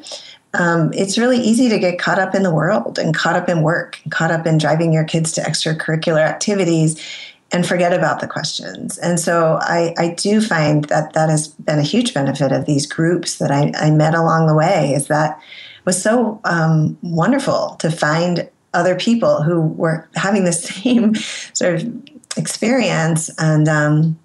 um, 0.53 0.91
it's 0.93 1.17
really 1.17 1.37
easy 1.37 1.69
to 1.69 1.77
get 1.77 1.99
caught 1.99 2.17
up 2.17 2.33
in 2.33 2.43
the 2.43 2.53
world 2.53 2.97
and 2.97 3.13
caught 3.13 3.35
up 3.35 3.49
in 3.49 3.61
work, 3.61 3.99
and 4.03 4.11
caught 4.11 4.31
up 4.31 4.47
in 4.47 4.57
driving 4.57 4.93
your 4.93 5.03
kids 5.03 5.33
to 5.33 5.41
extracurricular 5.41 6.25
activities 6.25 7.01
and 7.51 7.67
forget 7.67 7.93
about 7.93 8.21
the 8.21 8.27
questions. 8.27 8.97
And 8.99 9.19
so 9.19 9.59
I, 9.61 9.93
I 9.97 10.09
do 10.09 10.41
find 10.41 10.85
that 10.85 11.13
that 11.13 11.29
has 11.29 11.49
been 11.49 11.79
a 11.79 11.83
huge 11.83 12.13
benefit 12.13 12.51
of 12.51 12.65
these 12.65 12.85
groups 12.85 13.37
that 13.37 13.51
I, 13.51 13.71
I 13.77 13.91
met 13.91 14.15
along 14.15 14.47
the 14.47 14.55
way 14.55 14.93
is 14.93 15.07
that 15.07 15.39
was 15.85 16.01
so 16.01 16.39
um, 16.43 16.97
wonderful 17.01 17.75
to 17.79 17.91
find 17.91 18.49
other 18.73 18.95
people 18.95 19.41
who 19.41 19.61
were 19.61 20.07
having 20.15 20.43
the 20.43 20.53
same 20.69 21.15
sort 21.53 21.81
of 21.81 22.03
experience 22.37 23.29
and 23.37 23.69
um, 23.69 24.19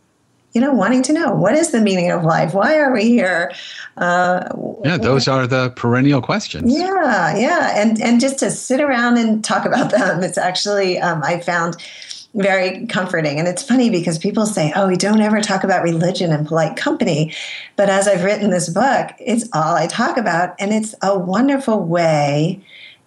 you 0.52 0.60
know 0.60 0.72
wanting 0.72 1.02
to 1.02 1.12
know 1.12 1.32
what 1.32 1.54
is 1.54 1.70
the 1.70 1.80
meaning 1.80 2.10
of 2.10 2.24
life? 2.24 2.54
Why 2.54 2.78
are 2.78 2.92
we 2.92 3.04
here? 3.04 3.52
Uh, 3.96 4.48
yeah 4.84 4.96
those 4.96 5.28
are 5.28 5.46
the 5.46 5.70
perennial 5.70 6.20
questions. 6.20 6.72
Yeah 6.72 7.36
yeah 7.36 7.80
and 7.80 8.00
and 8.00 8.20
just 8.20 8.38
to 8.40 8.50
sit 8.50 8.80
around 8.80 9.18
and 9.18 9.44
talk 9.44 9.64
about 9.64 9.90
them 9.96 10.22
it's 10.22 10.38
actually 10.38 10.98
um, 10.98 11.22
i 11.22 11.38
found 11.40 11.76
very 12.34 12.86
comforting. 12.86 13.38
And 13.38 13.48
it's 13.48 13.62
funny 13.62 13.90
because 13.90 14.18
people 14.18 14.46
say, 14.46 14.72
oh, 14.76 14.86
we 14.86 14.96
don't 14.96 15.20
ever 15.20 15.40
talk 15.40 15.64
about 15.64 15.82
religion 15.82 16.32
in 16.32 16.46
polite 16.46 16.76
company. 16.76 17.34
But 17.76 17.90
as 17.90 18.06
I've 18.06 18.24
written 18.24 18.50
this 18.50 18.68
book, 18.68 19.10
it's 19.18 19.48
all 19.52 19.74
I 19.74 19.86
talk 19.86 20.16
about. 20.16 20.54
And 20.58 20.72
it's 20.72 20.94
a 21.02 21.18
wonderful 21.18 21.82
way 21.82 22.60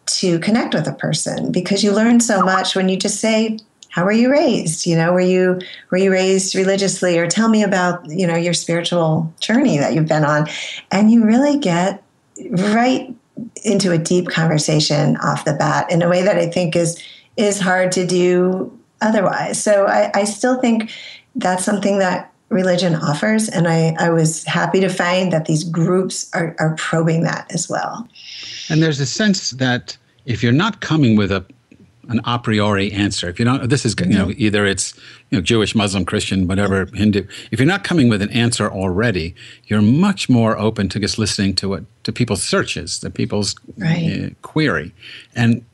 to 0.05 0.39
connect 0.39 0.73
with 0.73 0.87
a 0.87 0.93
person 0.93 1.51
because 1.51 1.83
you 1.83 1.93
learn 1.93 2.19
so 2.19 2.41
much 2.41 2.75
when 2.75 2.89
you 2.89 2.97
just 2.97 3.21
say, 3.21 3.59
how 3.89 4.03
were 4.03 4.11
you 4.11 4.29
raised? 4.29 4.85
You 4.85 4.97
know, 4.97 5.13
were 5.13 5.21
you 5.21 5.61
were 5.91 5.99
you 5.99 6.11
raised 6.11 6.55
religiously 6.55 7.17
or 7.17 7.27
tell 7.27 7.47
me 7.47 7.63
about, 7.63 8.03
you 8.09 8.25
know, 8.25 8.35
your 8.35 8.53
spiritual 8.53 9.31
journey 9.39 9.77
that 9.77 9.93
you've 9.93 10.07
been 10.07 10.25
on. 10.25 10.47
And 10.91 11.11
you 11.11 11.23
really 11.23 11.59
get 11.59 12.03
right 12.49 13.15
into 13.63 13.91
a 13.91 13.97
deep 13.97 14.27
conversation 14.27 15.15
off 15.17 15.45
the 15.45 15.53
bat 15.53 15.91
in 15.91 16.01
a 16.01 16.09
way 16.09 16.23
that 16.23 16.37
I 16.37 16.47
think 16.47 16.75
is 16.75 17.01
is 17.37 17.59
hard 17.59 17.91
to 17.93 18.05
do 18.05 18.77
otherwise. 19.03 19.62
So 19.62 19.86
I, 19.86 20.12
I 20.13 20.24
still 20.24 20.60
think 20.60 20.91
that's 21.36 21.63
something 21.63 22.00
that 22.00 22.31
religion 22.50 22.95
offers. 22.95 23.50
And 23.50 23.67
I, 23.67 23.95
I 24.00 24.10
was 24.10 24.43
happy 24.45 24.79
to 24.79 24.89
find 24.89 25.31
that 25.33 25.45
these 25.45 25.63
groups 25.63 26.29
are, 26.33 26.55
are 26.60 26.75
probing 26.75 27.24
that 27.24 27.51
as 27.53 27.67
well. 27.69 28.07
And 28.69 28.81
there's 28.81 29.00
a 29.00 29.05
sense 29.05 29.51
that 29.51 29.98
if 30.25 30.43
you're 30.43 30.51
not 30.51 30.79
coming 30.79 31.17
with 31.17 31.31
a 31.31 31.45
an 32.10 32.19
a 32.25 32.38
priori 32.39 32.91
answer. 32.91 33.29
If 33.29 33.39
you 33.39 33.45
don't, 33.45 33.69
this 33.69 33.86
is 33.86 33.95
you 34.00 34.17
know 34.17 34.27
mm-hmm. 34.27 34.41
either 34.41 34.65
it's 34.65 34.95
you 35.29 35.38
know 35.38 35.41
Jewish, 35.41 35.75
Muslim, 35.75 36.05
Christian, 36.05 36.48
whatever 36.48 36.86
Hindu. 36.93 37.25
If 37.51 37.60
you're 37.60 37.67
not 37.67 37.83
coming 37.83 38.10
with 38.10 38.22
an 38.22 38.29
answer 38.31 38.69
already, 38.69 39.36
you're 39.67 39.81
much 39.81 40.29
more 40.29 40.57
open 40.57 40.89
to 40.89 41.00
just 41.00 41.17
listening 41.17 41.55
to 41.55 41.69
what 41.69 41.83
to 42.03 42.12
people's 42.12 42.43
searches, 42.43 43.00
to 43.00 43.10
people's 43.10 43.55
right. 43.77 44.25
uh, 44.25 44.29
query, 44.41 44.93
and 45.36 45.65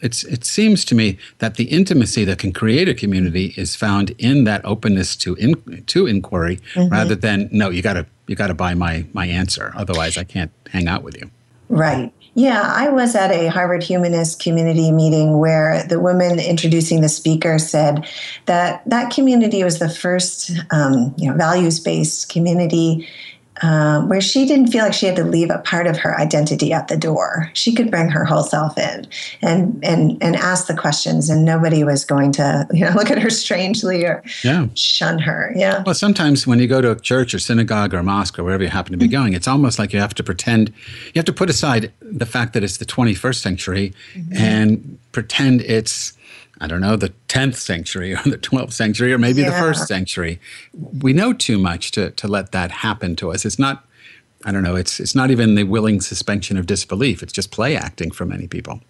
it's, 0.00 0.24
it 0.24 0.44
seems 0.44 0.84
to 0.86 0.94
me 0.94 1.18
that 1.38 1.56
the 1.56 1.64
intimacy 1.64 2.24
that 2.24 2.38
can 2.38 2.52
create 2.52 2.88
a 2.88 2.94
community 2.94 3.54
is 3.56 3.76
found 3.76 4.10
in 4.18 4.44
that 4.44 4.64
openness 4.64 5.16
to 5.16 5.34
in, 5.36 5.84
to 5.86 6.06
inquiry, 6.06 6.60
mm-hmm. 6.74 6.92
rather 6.92 7.14
than 7.14 7.48
no, 7.52 7.70
you 7.70 7.82
got 7.82 7.94
to 7.94 8.06
you 8.26 8.36
got 8.36 8.48
to 8.48 8.54
buy 8.54 8.74
my 8.74 9.06
my 9.12 9.26
answer, 9.26 9.72
otherwise 9.76 10.16
I 10.16 10.24
can't 10.24 10.52
hang 10.70 10.88
out 10.88 11.02
with 11.02 11.16
you. 11.16 11.30
Right. 11.68 12.12
Yeah, 12.34 12.62
I 12.62 12.88
was 12.88 13.16
at 13.16 13.32
a 13.32 13.48
Harvard 13.48 13.82
Humanist 13.82 14.40
community 14.40 14.92
meeting 14.92 15.38
where 15.38 15.82
the 15.88 15.98
woman 15.98 16.38
introducing 16.38 17.00
the 17.00 17.08
speaker 17.08 17.58
said 17.58 18.06
that 18.46 18.88
that 18.88 19.10
community 19.12 19.64
was 19.64 19.80
the 19.80 19.88
first, 19.88 20.52
um, 20.70 21.14
you 21.18 21.28
know, 21.28 21.36
values-based 21.36 22.28
community 22.28 23.08
um, 23.62 24.08
where 24.08 24.20
she 24.20 24.46
didn't 24.46 24.68
feel 24.68 24.84
like 24.84 24.92
she 24.92 25.06
had 25.06 25.16
to 25.16 25.24
leave 25.24 25.50
a 25.50 25.58
part 25.58 25.86
of 25.86 25.96
her 25.98 26.18
identity 26.18 26.72
at 26.72 26.88
the 26.88 26.96
door. 26.96 27.50
She 27.54 27.74
could 27.74 27.90
bring 27.90 28.08
her 28.08 28.24
whole 28.24 28.42
self 28.42 28.76
in 28.78 29.06
and 29.42 29.78
and 29.84 30.22
and 30.22 30.36
ask 30.36 30.66
the 30.66 30.76
questions, 30.76 31.28
and 31.28 31.44
nobody 31.44 31.84
was 31.84 32.04
going 32.04 32.32
to 32.32 32.66
you 32.72 32.84
know 32.84 32.92
look 32.92 33.10
at 33.10 33.18
her 33.18 33.30
strangely 33.30 34.04
or 34.04 34.22
yeah. 34.44 34.66
shun 34.74 35.18
her. 35.18 35.52
Yeah. 35.56 35.82
Well, 35.84 35.94
sometimes 35.94 36.46
when 36.46 36.58
you 36.58 36.66
go 36.66 36.80
to 36.80 36.90
a 36.90 36.96
church 36.98 37.34
or 37.34 37.38
synagogue 37.38 37.94
or 37.94 38.02
mosque 38.02 38.38
or 38.38 38.44
wherever 38.44 38.62
you 38.62 38.70
happen 38.70 38.92
to 38.92 38.98
be 38.98 39.06
mm-hmm. 39.06 39.12
going, 39.12 39.32
it's 39.34 39.48
almost 39.48 39.78
like 39.78 39.92
you 39.92 40.00
have 40.00 40.14
to 40.14 40.22
pretend. 40.22 40.72
You 41.06 41.12
have 41.16 41.24
to 41.26 41.32
put 41.32 41.50
aside 41.50 41.92
the 42.00 42.26
fact 42.26 42.52
that 42.52 42.62
it's 42.64 42.78
the 42.78 42.86
21st 42.86 43.36
century 43.36 43.94
mm-hmm. 44.14 44.36
and 44.36 44.98
pretend 45.12 45.62
it's 45.62 46.17
I 46.60 46.66
don't 46.66 46.80
know, 46.80 46.96
the 46.96 47.12
10th 47.28 47.56
century 47.56 48.14
or 48.14 48.22
the 48.24 48.38
12th 48.38 48.72
century 48.72 49.12
or 49.12 49.18
maybe 49.18 49.42
yeah. 49.42 49.50
the 49.50 49.56
first 49.56 49.86
century. 49.86 50.40
We 51.00 51.12
know 51.12 51.32
too 51.32 51.58
much 51.58 51.92
to, 51.92 52.10
to 52.12 52.28
let 52.28 52.52
that 52.52 52.70
happen 52.70 53.16
to 53.16 53.30
us. 53.30 53.44
It's 53.44 53.58
not, 53.58 53.84
I 54.44 54.52
don't 54.52 54.62
know, 54.62 54.76
it's, 54.76 55.00
it's 55.00 55.14
not 55.14 55.30
even 55.30 55.54
the 55.54 55.64
willing 55.64 56.00
suspension 56.00 56.56
of 56.56 56.66
disbelief. 56.66 57.22
It's 57.22 57.32
just 57.32 57.50
play 57.50 57.76
acting 57.76 58.10
for 58.10 58.24
many 58.24 58.46
people. 58.46 58.80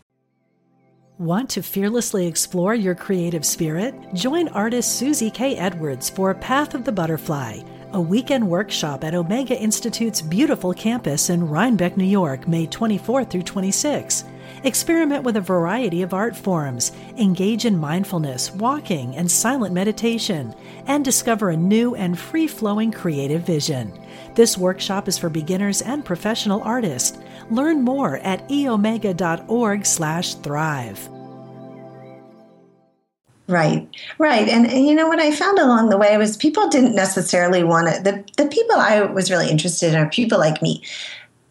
Want 1.18 1.50
to 1.50 1.62
fearlessly 1.62 2.28
explore 2.28 2.76
your 2.76 2.94
creative 2.94 3.44
spirit? 3.44 3.92
Join 4.14 4.46
artist 4.50 5.00
Susie 5.00 5.32
K. 5.32 5.56
Edwards 5.56 6.08
for 6.08 6.32
Path 6.32 6.74
of 6.74 6.84
the 6.84 6.92
Butterfly, 6.92 7.60
a 7.92 8.00
weekend 8.00 8.48
workshop 8.48 9.02
at 9.02 9.16
Omega 9.16 9.58
Institute's 9.58 10.22
beautiful 10.22 10.72
campus 10.72 11.28
in 11.28 11.48
Rhinebeck, 11.48 11.96
New 11.96 12.04
York, 12.04 12.46
May 12.46 12.66
24 12.66 13.24
through 13.24 13.42
26. 13.42 14.22
Experiment 14.64 15.24
with 15.24 15.36
a 15.36 15.40
variety 15.40 16.02
of 16.02 16.12
art 16.12 16.36
forms, 16.36 16.92
engage 17.16 17.64
in 17.64 17.78
mindfulness, 17.78 18.50
walking, 18.52 19.14
and 19.16 19.30
silent 19.30 19.72
meditation, 19.72 20.54
and 20.86 21.04
discover 21.04 21.50
a 21.50 21.56
new 21.56 21.94
and 21.94 22.18
free 22.18 22.46
flowing 22.46 22.90
creative 22.90 23.42
vision. 23.42 23.92
This 24.34 24.58
workshop 24.58 25.08
is 25.08 25.16
for 25.16 25.28
beginners 25.28 25.82
and 25.82 26.04
professional 26.04 26.62
artists. 26.62 27.18
Learn 27.50 27.82
more 27.82 28.18
at 28.18 28.48
eomega.org/slash 28.48 30.34
thrive. 30.34 31.08
Right, 33.48 33.88
right. 34.18 34.46
And, 34.46 34.66
and, 34.66 34.86
you 34.86 34.94
know 34.94 35.08
what 35.08 35.20
I 35.20 35.34
found 35.34 35.58
along 35.58 35.88
the 35.88 35.96
way 35.96 36.14
was 36.18 36.36
people 36.36 36.68
didn't 36.68 36.94
necessarily 36.94 37.64
want 37.64 37.88
to, 37.88 38.02
the, 38.02 38.24
the 38.36 38.46
people 38.50 38.76
I 38.76 39.00
was 39.00 39.30
really 39.30 39.50
interested 39.50 39.94
in 39.94 39.98
are 39.98 40.10
people 40.10 40.38
like 40.38 40.60
me 40.60 40.84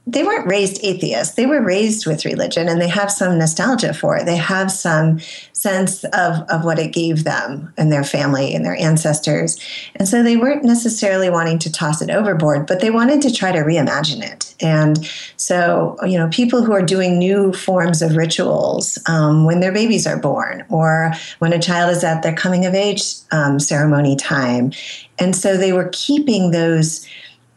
they 0.07 0.23
weren't 0.23 0.47
raised 0.47 0.79
atheists. 0.83 1.35
They 1.35 1.45
were 1.45 1.61
raised 1.61 2.07
with 2.07 2.23
religion 2.23 2.69
and 2.69 2.81
they 2.81 2.87
have 2.87 3.11
some 3.11 3.37
nostalgia 3.37 3.93
for 3.93 4.15
it. 4.15 4.25
They 4.25 4.37
have 4.37 4.71
some 4.71 5.19
sense 5.51 6.05
of, 6.05 6.49
of 6.49 6.63
what 6.63 6.79
it 6.79 6.93
gave 6.93 7.25
them 7.25 7.73
and 7.77 7.91
their 7.91 8.05
family 8.05 8.55
and 8.55 8.65
their 8.65 8.77
ancestors. 8.77 9.59
And 9.97 10.07
so 10.07 10.23
they 10.23 10.37
weren't 10.37 10.63
necessarily 10.63 11.29
wanting 11.29 11.59
to 11.59 11.71
toss 11.71 12.01
it 12.01 12.09
overboard, 12.09 12.67
but 12.67 12.79
they 12.79 12.89
wanted 12.89 13.21
to 13.23 13.33
try 13.33 13.51
to 13.51 13.59
reimagine 13.59 14.23
it. 14.23 14.55
And 14.61 15.05
so, 15.35 15.97
you 16.05 16.17
know, 16.17 16.29
people 16.29 16.63
who 16.63 16.71
are 16.71 16.81
doing 16.81 17.19
new 17.19 17.51
forms 17.51 18.01
of 18.01 18.15
rituals 18.15 18.97
um, 19.09 19.43
when 19.43 19.59
their 19.59 19.73
babies 19.73 20.07
are 20.07 20.17
born 20.17 20.63
or 20.69 21.11
when 21.39 21.51
a 21.51 21.59
child 21.59 21.91
is 21.91 22.05
at 22.05 22.23
their 22.23 22.35
coming 22.35 22.65
of 22.65 22.73
age 22.73 23.03
um, 23.31 23.59
ceremony 23.59 24.15
time. 24.15 24.71
And 25.19 25.35
so 25.35 25.57
they 25.57 25.73
were 25.73 25.89
keeping 25.91 26.51
those 26.51 27.05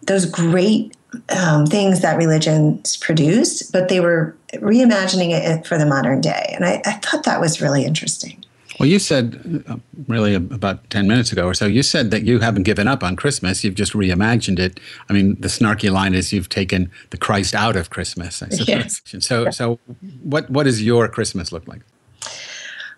those 0.07 0.25
great 0.25 0.97
um, 1.31 1.67
things 1.67 2.01
that 2.01 2.17
religions 2.17 2.97
produced, 2.97 3.73
but 3.73 3.89
they 3.89 4.01
were 4.01 4.37
reimagining 4.55 5.31
it 5.31 5.67
for 5.67 5.79
the 5.79 5.87
modern 5.87 6.21
day. 6.21 6.53
And 6.55 6.65
I, 6.65 6.83
I 6.85 6.93
thought 6.93 7.25
that 7.25 7.41
was 7.41 7.61
really 7.61 7.85
interesting. 7.85 8.45
Well, 8.79 8.89
you 8.89 8.99
said 8.99 9.63
uh, 9.69 9.77
really 10.09 10.35
about 10.35 10.89
10 10.89 11.07
minutes 11.07 11.33
ago 11.33 11.47
or 11.47 11.53
so, 11.53 11.67
you 11.67 11.83
said 11.83 12.11
that 12.13 12.23
you 12.23 12.39
haven't 12.39 12.63
given 12.63 12.89
up 12.89 13.03
on 13.03 13.15
Christmas. 13.15 13.63
You've 13.63 13.75
just 13.75 13.93
reimagined 13.93 14.59
it. 14.59 14.81
I 15.09 15.13
mean, 15.13 15.39
the 15.39 15.49
snarky 15.49 15.93
line 15.93 16.15
is 16.15 16.33
you've 16.33 16.49
taken 16.49 16.91
the 17.11 17.19
Christ 17.19 17.55
out 17.55 17.77
of 17.77 17.91
Christmas. 17.91 18.43
Yes. 18.67 19.03
So, 19.19 19.51
so 19.51 19.79
what, 20.23 20.49
what 20.49 20.65
does 20.65 20.83
your 20.83 21.09
Christmas 21.09 21.53
look 21.53 21.69
like? 21.69 21.83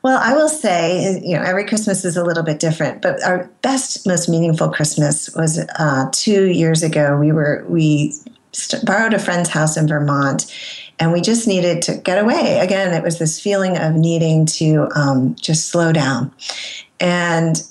Well, 0.03 0.19
I 0.21 0.35
will 0.35 0.49
say, 0.49 1.21
you 1.23 1.37
know, 1.37 1.43
every 1.43 1.65
Christmas 1.65 2.05
is 2.05 2.17
a 2.17 2.25
little 2.25 2.43
bit 2.43 2.59
different, 2.59 3.03
but 3.03 3.23
our 3.23 3.49
best, 3.63 4.07
most 4.07 4.29
meaningful 4.29 4.69
Christmas 4.69 5.33
was 5.37 5.61
uh, 5.79 6.09
two 6.11 6.47
years 6.47 6.83
ago. 6.83 7.17
We 7.17 7.31
were 7.31 7.65
we 7.69 8.13
st- 8.51 8.85
borrowed 8.85 9.15
a 9.15 9.21
friend's 9.21 9.49
house 9.49 9.77
in 9.77 9.87
Vermont, 9.87 10.53
and 10.99 11.13
we 11.13 11.21
just 11.21 11.47
needed 11.47 11.83
to 11.83 11.95
get 11.99 12.19
away. 12.19 12.59
Again, 12.59 12.93
it 12.93 13.05
was 13.05 13.21
this 13.21 13.41
feeling 13.41 13.79
of 13.79 13.95
needing 13.95 14.45
to 14.47 14.89
um, 14.97 15.37
just 15.37 15.69
slow 15.69 15.93
down, 15.93 16.33
and 16.99 17.63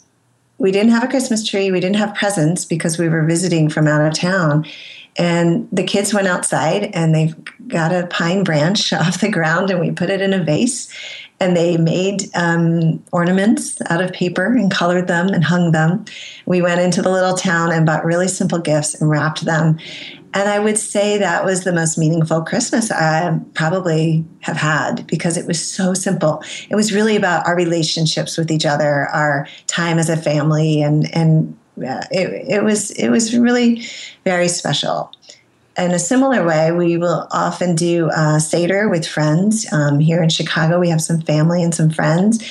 we 0.57 0.71
didn't 0.71 0.91
have 0.91 1.03
a 1.03 1.07
Christmas 1.07 1.45
tree. 1.45 1.69
We 1.69 1.81
didn't 1.81 1.97
have 1.97 2.15
presents 2.15 2.63
because 2.63 2.97
we 2.97 3.09
were 3.09 3.25
visiting 3.25 3.67
from 3.67 3.88
out 3.88 4.05
of 4.05 4.13
town. 4.13 4.65
And 5.17 5.67
the 5.73 5.83
kids 5.83 6.13
went 6.13 6.27
outside 6.27 6.91
and 6.93 7.13
they 7.13 7.33
got 7.67 7.91
a 7.91 8.07
pine 8.07 8.45
branch 8.45 8.93
off 8.93 9.19
the 9.19 9.29
ground 9.29 9.69
and 9.69 9.79
we 9.79 9.91
put 9.91 10.09
it 10.09 10.21
in 10.21 10.33
a 10.33 10.41
vase 10.41 10.89
and 11.41 11.57
they 11.57 11.75
made 11.75 12.29
um, 12.36 13.03
ornaments 13.12 13.81
out 13.89 14.00
of 14.00 14.13
paper 14.13 14.45
and 14.45 14.69
colored 14.71 15.07
them 15.07 15.29
and 15.29 15.43
hung 15.43 15.71
them. 15.71 16.05
We 16.45 16.62
went 16.62 16.79
into 16.79 17.01
the 17.01 17.10
little 17.10 17.36
town 17.36 17.71
and 17.71 17.83
bought 17.83 18.05
really 18.05 18.27
simple 18.27 18.60
gifts 18.60 18.93
and 18.93 19.10
wrapped 19.10 19.43
them. 19.43 19.79
And 20.36 20.48
I 20.48 20.60
would 20.60 20.77
say 20.77 21.17
that 21.17 21.43
was 21.43 21.63
the 21.63 21.74
most 21.74 21.98
meaningful 21.98 22.43
Christmas 22.43 22.91
I 22.91 23.38
probably 23.55 24.24
have 24.41 24.55
had 24.55 25.05
because 25.07 25.36
it 25.36 25.48
was 25.48 25.60
so 25.62 25.95
simple. 25.95 26.43
It 26.69 26.75
was 26.75 26.93
really 26.93 27.15
about 27.15 27.45
our 27.48 27.55
relationships 27.55 28.38
with 28.38 28.51
each 28.51 28.65
other, 28.65 29.07
our 29.07 29.48
time 29.65 29.98
as 29.98 30.10
a 30.10 30.15
family, 30.15 30.81
and 30.81 31.13
and 31.13 31.57
uh, 31.86 32.05
it, 32.12 32.29
it 32.48 32.63
was 32.63 32.91
it 32.91 33.10
was 33.10 33.38
really 33.38 33.83
very 34.24 34.48
special 34.48 35.12
in 35.78 35.92
a 35.92 36.00
similar 36.00 36.46
way, 36.46 36.72
we 36.72 36.98
will 36.98 37.28
often 37.32 37.75
do 37.75 38.10
a 38.16 38.40
Seder 38.40 38.90
with 38.90 39.08
friends. 39.08 39.72
Um, 39.72 40.00
here 40.00 40.22
in 40.22 40.30
Chicago, 40.30 40.80
we 40.80 40.90
have 40.90 41.01
some 41.01 41.22
family 41.22 41.63
and 41.63 41.74
some 41.74 41.90
friends. 41.90 42.44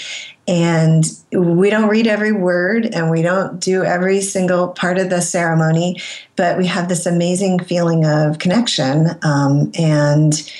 And 0.48 1.04
we 1.32 1.70
don't 1.70 1.88
read 1.88 2.06
every 2.06 2.32
word 2.32 2.86
and 2.86 3.10
we 3.10 3.22
don't 3.22 3.60
do 3.60 3.84
every 3.84 4.20
single 4.20 4.68
part 4.68 4.98
of 4.98 5.10
the 5.10 5.20
ceremony, 5.20 6.00
but 6.34 6.58
we 6.58 6.66
have 6.66 6.88
this 6.88 7.06
amazing 7.06 7.60
feeling 7.60 8.04
of 8.04 8.38
connection. 8.38 9.10
Um, 9.22 9.70
and 9.78 10.50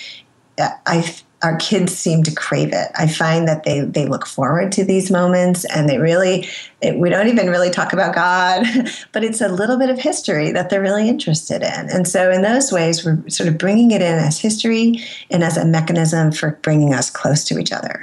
I 0.87 1.12
our 1.42 1.56
kids 1.56 1.97
seem 1.97 2.23
to 2.23 2.35
crave 2.35 2.73
it. 2.73 2.88
I 2.97 3.06
find 3.06 3.49
that 3.49 3.64
they 3.64 3.80
they 3.80 4.06
look 4.06 4.26
forward 4.26 4.73
to 4.73 4.85
these 4.85 5.11
moments, 5.11 5.64
and 5.66 5.88
they 5.88 5.99
really 5.99 6.47
it, 6.82 6.99
we 6.99 7.09
don't 7.09 7.28
even 7.28 7.49
really 7.49 7.70
talk 7.70 7.92
about 7.92 8.14
God, 8.14 8.66
but 9.12 9.25
it's 9.25 9.40
a 9.40 9.49
little 9.49 9.78
bit 9.78 9.90
of 9.90 9.99
history 9.99 10.52
that 10.52 10.70
they're 10.70 10.82
really 10.82 11.09
interested 11.09 11.62
in. 11.62 11.90
And 11.90 12.06
so, 12.06 12.30
in 12.30 12.42
those 12.42 12.73
ways, 12.73 13.04
we're 13.04 13.23
sort 13.28 13.49
of 13.49 13.59
bringing 13.59 13.90
it 13.90 14.02
in 14.02 14.18
as 14.18 14.38
history 14.38 15.02
and 15.30 15.42
as 15.42 15.56
a 15.56 15.64
mechanism 15.64 16.32
for 16.32 16.59
bringing 16.62 16.94
us 16.94 17.11
close 17.11 17.44
to 17.44 17.59
each 17.59 17.73
other. 17.73 18.02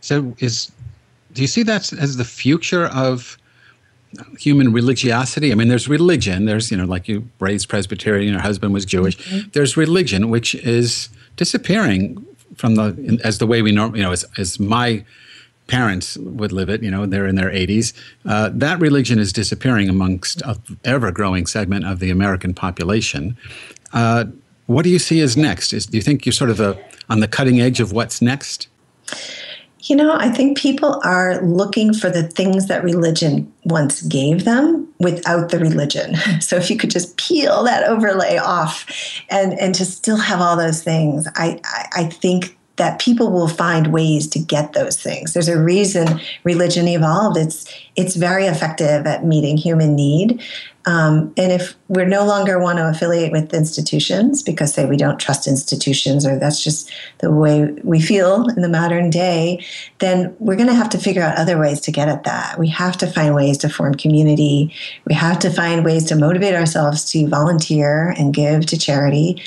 So, 0.00 0.34
is 0.38 0.70
do 1.32 1.42
you 1.42 1.48
see 1.48 1.62
that 1.62 1.92
as 1.92 2.16
the 2.16 2.24
future 2.24 2.86
of 2.86 3.38
human 4.38 4.72
religiosity. 4.72 5.52
I 5.52 5.54
mean, 5.54 5.68
there's 5.68 5.86
religion. 5.88 6.46
There's, 6.46 6.70
you 6.70 6.76
know, 6.76 6.86
like 6.86 7.08
you 7.08 7.28
raised 7.40 7.68
Presbyterian, 7.68 8.32
your 8.32 8.40
husband 8.40 8.72
was 8.72 8.86
Jewish. 8.86 9.18
Mm-hmm. 9.18 9.50
There's 9.52 9.76
religion, 9.76 10.30
which 10.30 10.54
is 10.54 11.10
disappearing 11.36 12.24
from 12.58 12.74
the 12.74 13.20
as 13.24 13.38
the 13.38 13.46
way 13.46 13.62
we 13.62 13.72
normally, 13.72 14.00
you 14.00 14.04
know, 14.04 14.12
as, 14.12 14.24
as 14.36 14.60
my 14.60 15.04
parents 15.68 16.16
would 16.18 16.50
live 16.50 16.68
it, 16.68 16.82
you 16.82 16.90
know, 16.90 17.06
they're 17.06 17.26
in 17.26 17.36
their 17.36 17.50
80s. 17.50 17.92
Uh, 18.24 18.50
that 18.52 18.80
religion 18.80 19.18
is 19.18 19.32
disappearing 19.32 19.88
amongst 19.88 20.42
an 20.42 20.56
ever 20.84 21.12
growing 21.12 21.46
segment 21.46 21.86
of 21.86 22.00
the 22.00 22.10
American 22.10 22.54
population. 22.54 23.36
Uh, 23.92 24.24
what 24.66 24.82
do 24.82 24.90
you 24.90 24.98
see 24.98 25.20
as 25.20 25.36
next? 25.36 25.72
Is, 25.72 25.86
do 25.86 25.96
you 25.96 26.02
think 26.02 26.26
you're 26.26 26.32
sort 26.32 26.50
of 26.50 26.58
a, 26.58 26.82
on 27.08 27.20
the 27.20 27.28
cutting 27.28 27.60
edge 27.60 27.80
of 27.80 27.92
what's 27.92 28.20
next? 28.20 28.68
You 29.80 29.96
know, 29.96 30.14
I 30.14 30.28
think 30.30 30.58
people 30.58 31.00
are 31.04 31.40
looking 31.40 31.94
for 31.94 32.10
the 32.10 32.24
things 32.24 32.66
that 32.66 32.82
religion 32.82 33.52
once 33.64 34.02
gave 34.02 34.44
them 34.44 34.92
without 34.98 35.50
the 35.50 35.58
religion. 35.58 36.16
So 36.40 36.56
if 36.56 36.70
you 36.70 36.76
could 36.76 36.90
just 36.90 37.16
peel 37.16 37.62
that 37.64 37.84
overlay 37.88 38.38
off 38.38 38.86
and, 39.30 39.58
and 39.58 39.74
to 39.74 39.84
still 39.84 40.16
have 40.16 40.40
all 40.40 40.56
those 40.56 40.82
things, 40.82 41.26
I, 41.34 41.60
I, 41.64 41.88
I 41.96 42.04
think 42.04 42.57
that 42.78 43.00
people 43.00 43.30
will 43.30 43.48
find 43.48 43.92
ways 43.92 44.26
to 44.28 44.38
get 44.38 44.72
those 44.72 45.00
things. 45.00 45.34
There's 45.34 45.48
a 45.48 45.60
reason 45.60 46.20
religion 46.44 46.88
evolved. 46.88 47.36
It's 47.36 47.72
it's 47.96 48.16
very 48.16 48.46
effective 48.46 49.06
at 49.06 49.24
meeting 49.24 49.56
human 49.56 49.94
need. 49.94 50.40
Um, 50.86 51.34
and 51.36 51.52
if 51.52 51.74
we're 51.88 52.06
no 52.06 52.24
longer 52.24 52.58
want 52.58 52.78
to 52.78 52.88
affiliate 52.88 53.30
with 53.30 53.52
institutions 53.52 54.42
because 54.42 54.72
say 54.72 54.86
we 54.86 54.96
don't 54.96 55.18
trust 55.18 55.46
institutions 55.46 56.24
or 56.24 56.38
that's 56.38 56.64
just 56.64 56.90
the 57.18 57.30
way 57.30 57.72
we 57.84 58.00
feel 58.00 58.48
in 58.48 58.62
the 58.62 58.70
modern 58.70 59.10
day, 59.10 59.62
then 59.98 60.34
we're 60.38 60.56
going 60.56 60.68
to 60.68 60.74
have 60.74 60.88
to 60.90 60.98
figure 60.98 61.22
out 61.22 61.36
other 61.36 61.58
ways 61.58 61.80
to 61.82 61.92
get 61.92 62.08
at 62.08 62.24
that. 62.24 62.58
We 62.58 62.68
have 62.68 62.96
to 62.98 63.06
find 63.06 63.34
ways 63.34 63.58
to 63.58 63.68
form 63.68 63.96
community. 63.96 64.72
We 65.04 65.14
have 65.14 65.38
to 65.40 65.50
find 65.50 65.84
ways 65.84 66.04
to 66.04 66.16
motivate 66.16 66.54
ourselves 66.54 67.10
to 67.10 67.28
volunteer 67.28 68.14
and 68.16 68.32
give 68.32 68.64
to 68.66 68.78
charity. 68.78 69.42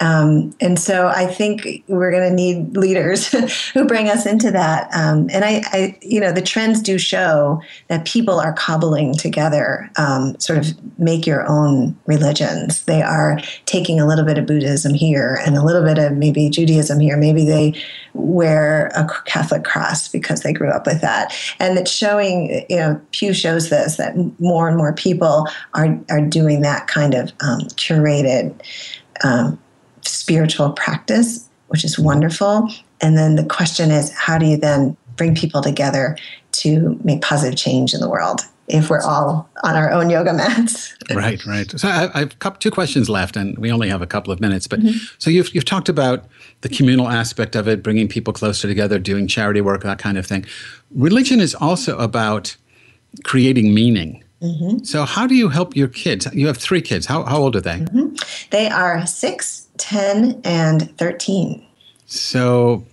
Um, 0.00 0.54
and 0.60 0.78
so 0.78 1.08
I 1.08 1.26
think 1.26 1.84
we're 1.86 2.10
going 2.10 2.28
to 2.28 2.34
need 2.34 2.76
leaders 2.76 3.26
who 3.72 3.84
bring 3.84 4.08
us 4.08 4.24
into 4.24 4.50
that. 4.50 4.88
Um, 4.94 5.28
and 5.30 5.44
I, 5.44 5.62
I, 5.72 5.98
you 6.00 6.20
know, 6.20 6.32
the 6.32 6.40
trends 6.40 6.80
do 6.80 6.98
show 6.98 7.60
that 7.88 8.06
people 8.06 8.40
are 8.40 8.54
cobbling 8.54 9.14
together, 9.14 9.90
um, 9.96 10.38
sort 10.40 10.58
of 10.58 10.98
make 10.98 11.26
your 11.26 11.46
own 11.46 11.98
religions. 12.06 12.84
They 12.84 13.02
are 13.02 13.38
taking 13.66 14.00
a 14.00 14.06
little 14.06 14.24
bit 14.24 14.38
of 14.38 14.46
Buddhism 14.46 14.94
here 14.94 15.38
and 15.44 15.56
a 15.56 15.62
little 15.62 15.84
bit 15.84 15.98
of 15.98 16.12
maybe 16.12 16.48
Judaism 16.48 16.98
here. 16.98 17.18
Maybe 17.18 17.44
they 17.44 17.74
wear 18.14 18.86
a 18.96 19.06
Catholic 19.26 19.64
cross 19.64 20.08
because 20.08 20.40
they 20.40 20.54
grew 20.54 20.70
up 20.70 20.86
with 20.86 21.02
that. 21.02 21.34
And 21.58 21.78
it's 21.78 21.90
showing, 21.90 22.64
you 22.70 22.76
know, 22.76 23.00
Pew 23.12 23.34
shows 23.34 23.68
this 23.68 23.96
that 23.96 24.16
more 24.40 24.66
and 24.66 24.76
more 24.76 24.94
people 24.94 25.46
are 25.74 25.98
are 26.08 26.22
doing 26.22 26.62
that 26.62 26.86
kind 26.86 27.14
of 27.14 27.32
um, 27.40 27.60
curated. 27.76 28.54
Um, 29.22 29.58
spiritual 30.02 30.72
practice, 30.72 31.48
which 31.68 31.84
is 31.84 31.98
wonderful. 31.98 32.68
And 33.00 33.16
then 33.16 33.36
the 33.36 33.44
question 33.44 33.90
is, 33.90 34.12
how 34.12 34.38
do 34.38 34.46
you 34.46 34.56
then 34.56 34.96
bring 35.16 35.34
people 35.34 35.62
together 35.62 36.16
to 36.52 36.98
make 37.04 37.22
positive 37.22 37.58
change 37.58 37.94
in 37.94 38.00
the 38.00 38.08
world? 38.08 38.40
if 38.72 38.88
we're 38.88 39.02
all 39.02 39.48
on 39.64 39.76
our 39.76 39.90
own 39.90 40.10
yoga 40.10 40.32
mats. 40.32 40.94
right, 41.14 41.44
right. 41.44 41.70
So 41.78 41.88
I, 41.88 42.28
have 42.42 42.58
two 42.58 42.70
questions 42.70 43.08
left, 43.08 43.36
and 43.36 43.58
we 43.58 43.70
only 43.70 43.88
have 43.88 44.02
a 44.02 44.06
couple 44.06 44.32
of 44.32 44.40
minutes. 44.40 44.66
But 44.66 44.80
mm-hmm. 44.80 44.98
so 45.18 45.30
you've 45.30 45.54
you've 45.54 45.64
talked 45.64 45.88
about 45.88 46.24
the 46.60 46.68
communal 46.68 47.08
aspect 47.08 47.56
of 47.56 47.68
it, 47.68 47.82
bringing 47.82 48.08
people 48.08 48.32
closer 48.32 48.68
together, 48.68 48.98
doing 48.98 49.26
charity 49.26 49.60
work, 49.60 49.82
that 49.82 49.98
kind 49.98 50.18
of 50.18 50.26
thing. 50.26 50.46
Religion 50.92 51.40
is 51.40 51.54
also 51.54 51.98
about 51.98 52.56
creating 53.24 53.74
meaning. 53.74 54.22
Mm-hmm. 54.42 54.84
So 54.84 55.04
how 55.04 55.26
do 55.26 55.34
you 55.34 55.48
help 55.48 55.76
your 55.76 55.88
kids? 55.88 56.26
You 56.32 56.46
have 56.46 56.56
three 56.56 56.80
kids. 56.80 57.06
How 57.06 57.24
how 57.24 57.38
old 57.38 57.56
are 57.56 57.60
they? 57.60 57.78
Mm-hmm. 57.78 58.14
They 58.50 58.68
are 58.68 59.06
six, 59.06 59.68
10 59.76 60.40
and 60.44 60.96
13. 60.98 61.66
So, 62.06 62.84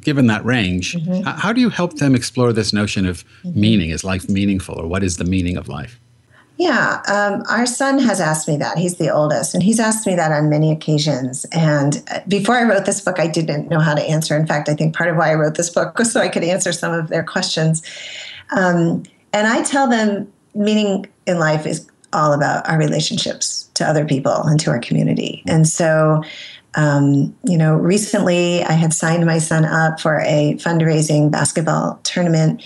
given 0.00 0.26
that 0.28 0.44
range, 0.44 0.94
mm-hmm. 0.94 1.22
how 1.22 1.52
do 1.52 1.60
you 1.60 1.68
help 1.68 1.94
them 1.94 2.14
explore 2.14 2.52
this 2.52 2.72
notion 2.72 3.06
of 3.06 3.24
mm-hmm. 3.42 3.60
meaning? 3.60 3.90
Is 3.90 4.04
life 4.04 4.28
meaningful, 4.28 4.80
or 4.80 4.86
what 4.86 5.02
is 5.02 5.16
the 5.16 5.24
meaning 5.24 5.56
of 5.56 5.68
life? 5.68 6.00
Yeah, 6.56 7.02
um, 7.08 7.42
our 7.50 7.66
son 7.66 7.98
has 7.98 8.20
asked 8.20 8.46
me 8.46 8.56
that. 8.58 8.78
He's 8.78 8.96
the 8.96 9.10
oldest, 9.10 9.54
and 9.54 9.62
he's 9.62 9.80
asked 9.80 10.06
me 10.06 10.14
that 10.14 10.30
on 10.30 10.48
many 10.48 10.70
occasions. 10.70 11.44
And 11.52 12.02
uh, 12.10 12.20
before 12.28 12.56
I 12.56 12.62
wrote 12.62 12.86
this 12.86 13.00
book, 13.00 13.18
I 13.18 13.26
didn't 13.26 13.68
know 13.68 13.80
how 13.80 13.94
to 13.94 14.02
answer. 14.02 14.36
In 14.36 14.46
fact, 14.46 14.68
I 14.68 14.74
think 14.74 14.94
part 14.94 15.10
of 15.10 15.16
why 15.16 15.30
I 15.30 15.34
wrote 15.34 15.56
this 15.56 15.68
book 15.68 15.98
was 15.98 16.12
so 16.12 16.20
I 16.20 16.28
could 16.28 16.44
answer 16.44 16.72
some 16.72 16.92
of 16.92 17.08
their 17.08 17.24
questions. 17.24 17.82
Um, 18.56 19.02
and 19.32 19.48
I 19.48 19.64
tell 19.64 19.88
them 19.88 20.32
meaning 20.54 21.06
in 21.26 21.38
life 21.38 21.66
is 21.66 21.88
all 22.12 22.32
about 22.32 22.68
our 22.68 22.78
relationships 22.78 23.68
to 23.74 23.84
other 23.84 24.04
people 24.04 24.42
and 24.44 24.58
to 24.60 24.70
our 24.70 24.78
community. 24.78 25.42
And 25.46 25.66
so, 25.66 26.22
um, 26.76 27.36
you 27.44 27.58
know, 27.58 27.74
recently 27.74 28.62
I 28.62 28.72
had 28.72 28.92
signed 28.92 29.26
my 29.26 29.38
son 29.38 29.64
up 29.64 30.00
for 30.00 30.20
a 30.20 30.54
fundraising 30.58 31.30
basketball 31.30 32.00
tournament. 32.04 32.62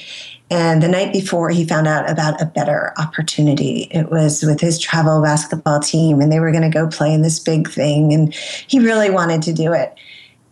And 0.51 0.83
the 0.83 0.89
night 0.89 1.13
before, 1.13 1.51
he 1.51 1.67
found 1.67 1.87
out 1.87 2.11
about 2.11 2.41
a 2.41 2.47
better 2.47 2.95
opportunity. 2.97 3.89
It 3.91 4.11
was 4.11 4.43
with 4.43 4.61
his 4.61 4.79
travel 4.79 5.21
basketball 5.23 5.81
team, 5.81 6.21
and 6.21 6.33
they 6.33 6.41
were 6.41 6.53
going 6.53 6.63
to 6.63 6.71
go 6.71 6.89
play 6.89 7.13
in 7.13 7.21
this 7.21 7.39
big 7.39 7.69
thing. 7.69 8.15
And 8.15 8.35
he 8.35 8.79
really 8.79 9.11
wanted 9.11 9.43
to 9.43 9.53
do 9.53 9.75
it. 9.75 9.95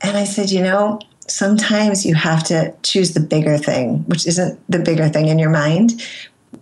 And 0.03 0.18
I 0.18 0.25
said, 0.25 0.51
you 0.51 0.62
know, 0.62 1.01
sometimes 1.29 2.05
you 2.05 2.14
have 2.14 2.44
to 2.44 2.75
choose 2.83 3.14
the 3.14 3.20
bigger 3.20 3.57
thing, 3.57 4.01
which 4.05 4.27
isn't 4.27 4.61
the 4.70 4.79
bigger 4.79 5.09
thing 5.09 5.29
in 5.29 5.38
your 5.38 5.51
mind, 5.51 6.03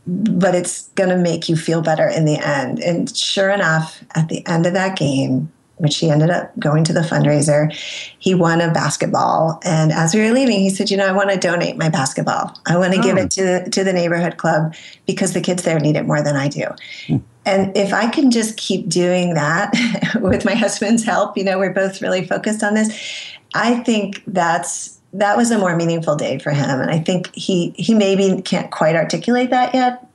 but 0.07 0.55
it's 0.55 0.89
going 0.91 1.11
to 1.11 1.17
make 1.17 1.49
you 1.49 1.57
feel 1.57 1.83
better 1.83 2.09
in 2.09 2.25
the 2.25 2.37
end. 2.37 2.79
And 2.81 3.15
sure 3.17 3.51
enough, 3.51 4.03
at 4.15 4.29
the 4.29 4.47
end 4.47 4.67
of 4.67 4.75
that 4.75 4.99
game, 4.99 5.51
which 5.77 5.97
he 5.97 6.11
ended 6.11 6.31
up 6.31 6.57
going 6.59 6.85
to 6.85 6.93
the 6.93 7.01
fundraiser, 7.01 7.73
he 8.19 8.35
won 8.35 8.61
a 8.61 8.73
basketball. 8.73 9.61
And 9.65 9.93
as 9.93 10.15
we 10.15 10.21
were 10.21 10.31
leaving, 10.31 10.61
he 10.61 10.71
said, 10.71 10.91
"You 10.91 10.97
know, 10.97 11.07
I 11.07 11.13
want 11.13 11.31
to 11.31 11.37
donate 11.37 11.77
my 11.77 11.89
basketball. 11.89 12.57
I 12.67 12.77
want 12.77 12.95
to 12.95 13.01
oh. 13.01 13.03
give 13.03 13.17
it 13.17 13.31
to 13.33 13.43
the, 13.43 13.71
to 13.71 13.83
the 13.83 13.93
neighborhood 13.93 14.37
club 14.37 14.75
because 15.07 15.33
the 15.33 15.41
kids 15.41 15.63
there 15.63 15.81
need 15.81 15.97
it 15.97 16.07
more 16.07 16.23
than 16.23 16.37
I 16.37 16.49
do." 16.49 16.67
Hmm. 17.07 17.17
And 17.47 17.77
if 17.77 17.93
I 17.93 18.09
can 18.09 18.31
just 18.31 18.57
keep 18.57 18.89
doing 18.89 19.35
that 19.35 19.75
with 20.21 20.45
my 20.45 20.55
husband's 20.55 21.05
help, 21.05 21.37
you 21.37 21.45
know, 21.45 21.59
we're 21.59 21.75
both 21.75 22.01
really 22.01 22.27
focused 22.27 22.63
on 22.63 22.75
this. 22.75 22.97
I 23.55 23.77
think 23.81 24.23
that's 24.27 24.99
that 25.15 25.37
was 25.37 25.51
a 25.51 25.59
more 25.59 25.77
meaningful 25.77 26.17
day 26.17 26.39
for 26.39 26.51
him. 26.51 26.81
And 26.81 26.91
I 26.91 26.99
think 26.99 27.35
he 27.35 27.71
he 27.77 27.95
maybe 27.95 28.43
can't 28.43 28.71
quite 28.71 28.97
articulate 28.97 29.51
that 29.51 29.75
yet. 29.75 30.07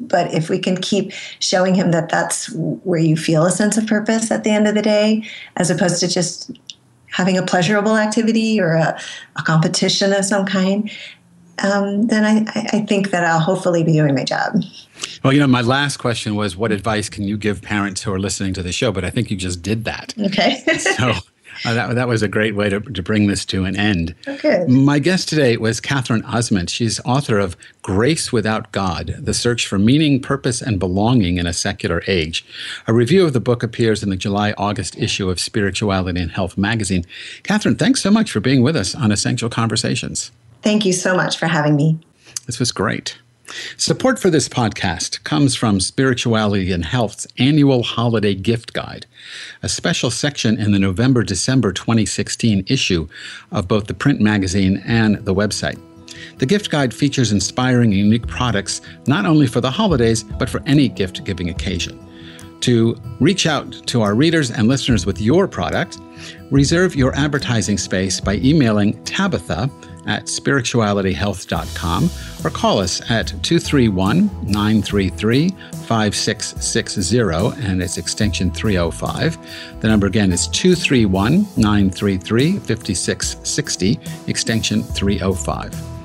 But 0.00 0.32
if 0.32 0.48
we 0.48 0.58
can 0.58 0.76
keep 0.78 1.12
showing 1.40 1.74
him 1.74 1.90
that 1.90 2.08
that's 2.08 2.50
where 2.54 3.00
you 3.00 3.16
feel 3.16 3.44
a 3.44 3.50
sense 3.50 3.76
of 3.76 3.86
purpose 3.86 4.30
at 4.30 4.44
the 4.44 4.50
end 4.50 4.66
of 4.66 4.74
the 4.74 4.82
day, 4.82 5.24
as 5.56 5.70
opposed 5.70 6.00
to 6.00 6.08
just 6.08 6.50
having 7.10 7.36
a 7.36 7.42
pleasurable 7.42 7.96
activity 7.96 8.60
or 8.60 8.72
a, 8.72 8.98
a 9.36 9.42
competition 9.42 10.12
of 10.12 10.24
some 10.24 10.46
kind, 10.46 10.90
um, 11.62 12.06
then 12.06 12.24
I, 12.24 12.50
I 12.72 12.80
think 12.86 13.10
that 13.10 13.24
I'll 13.24 13.40
hopefully 13.40 13.84
be 13.84 13.92
doing 13.92 14.14
my 14.14 14.24
job. 14.24 14.62
Well, 15.22 15.32
you 15.32 15.40
know, 15.40 15.46
my 15.46 15.60
last 15.60 15.98
question 15.98 16.34
was 16.34 16.56
what 16.56 16.72
advice 16.72 17.08
can 17.10 17.24
you 17.24 17.36
give 17.36 17.60
parents 17.60 18.02
who 18.02 18.12
are 18.12 18.18
listening 18.18 18.54
to 18.54 18.62
the 18.62 18.72
show? 18.72 18.92
But 18.92 19.04
I 19.04 19.10
think 19.10 19.30
you 19.30 19.36
just 19.36 19.60
did 19.60 19.84
that. 19.84 20.14
Okay. 20.18 20.56
so 20.78 21.12
uh, 21.64 21.74
that, 21.74 21.94
that 21.94 22.08
was 22.08 22.22
a 22.22 22.28
great 22.28 22.54
way 22.54 22.68
to, 22.68 22.80
to 22.80 23.02
bring 23.02 23.26
this 23.26 23.44
to 23.46 23.64
an 23.64 23.76
end. 23.76 24.14
Okay. 24.26 24.64
My 24.68 24.98
guest 24.98 25.28
today 25.28 25.56
was 25.56 25.80
Katherine 25.80 26.22
Ozment. 26.22 26.68
She's 26.68 27.00
author 27.00 27.38
of 27.38 27.56
Grace 27.82 28.32
Without 28.32 28.72
God 28.72 29.14
The 29.18 29.34
Search 29.34 29.66
for 29.66 29.78
Meaning, 29.78 30.20
Purpose, 30.20 30.62
and 30.62 30.78
Belonging 30.78 31.38
in 31.38 31.46
a 31.46 31.52
Secular 31.52 32.02
Age. 32.06 32.44
A 32.86 32.92
review 32.92 33.24
of 33.24 33.32
the 33.32 33.40
book 33.40 33.62
appears 33.62 34.02
in 34.02 34.10
the 34.10 34.16
July 34.16 34.52
August 34.58 34.96
issue 34.98 35.30
of 35.30 35.40
Spirituality 35.40 36.20
and 36.20 36.30
Health 36.30 36.56
magazine. 36.58 37.04
Katherine, 37.42 37.76
thanks 37.76 38.02
so 38.02 38.10
much 38.10 38.30
for 38.30 38.40
being 38.40 38.62
with 38.62 38.76
us 38.76 38.94
on 38.94 39.12
Essential 39.12 39.50
Conversations. 39.50 40.30
Thank 40.62 40.84
you 40.84 40.92
so 40.92 41.14
much 41.14 41.38
for 41.38 41.46
having 41.46 41.76
me. 41.76 41.98
This 42.46 42.58
was 42.58 42.72
great. 42.72 43.18
Support 43.76 44.18
for 44.18 44.30
this 44.30 44.48
podcast 44.48 45.24
comes 45.24 45.56
from 45.56 45.80
Spirituality 45.80 46.70
and 46.70 46.84
Health's 46.84 47.26
annual 47.38 47.82
holiday 47.82 48.34
gift 48.34 48.72
guide, 48.72 49.06
a 49.62 49.68
special 49.68 50.10
section 50.10 50.56
in 50.60 50.70
the 50.70 50.78
November 50.78 51.24
December 51.24 51.72
2016 51.72 52.64
issue 52.68 53.08
of 53.50 53.66
both 53.66 53.86
the 53.86 53.94
print 53.94 54.20
magazine 54.20 54.82
and 54.86 55.16
the 55.24 55.34
website. 55.34 55.80
The 56.38 56.46
gift 56.46 56.70
guide 56.70 56.94
features 56.94 57.32
inspiring 57.32 57.90
and 57.90 57.98
unique 57.98 58.26
products 58.26 58.82
not 59.06 59.26
only 59.26 59.46
for 59.46 59.60
the 59.60 59.70
holidays, 59.70 60.22
but 60.22 60.48
for 60.48 60.62
any 60.66 60.88
gift 60.88 61.24
giving 61.24 61.50
occasion. 61.50 61.98
To 62.60 62.94
reach 63.20 63.46
out 63.46 63.72
to 63.86 64.02
our 64.02 64.14
readers 64.14 64.50
and 64.50 64.68
listeners 64.68 65.06
with 65.06 65.20
your 65.20 65.48
product, 65.48 65.98
reserve 66.50 66.94
your 66.94 67.14
advertising 67.16 67.78
space 67.78 68.20
by 68.20 68.34
emailing 68.36 69.02
Tabitha 69.04 69.70
at 70.06 70.24
spiritualityhealth.com 70.24 72.10
or 72.44 72.50
call 72.50 72.78
us 72.78 73.00
at 73.10 73.28
231 73.42 74.26
933 74.44 75.50
5660 75.50 77.18
and 77.66 77.82
it's 77.82 77.98
extension 77.98 78.50
305. 78.50 79.80
The 79.80 79.88
number 79.88 80.06
again 80.06 80.32
is 80.32 80.48
231 80.48 81.46
933 81.56 82.58
5660, 82.58 84.00
extension 84.26 84.82
305. 84.82 85.99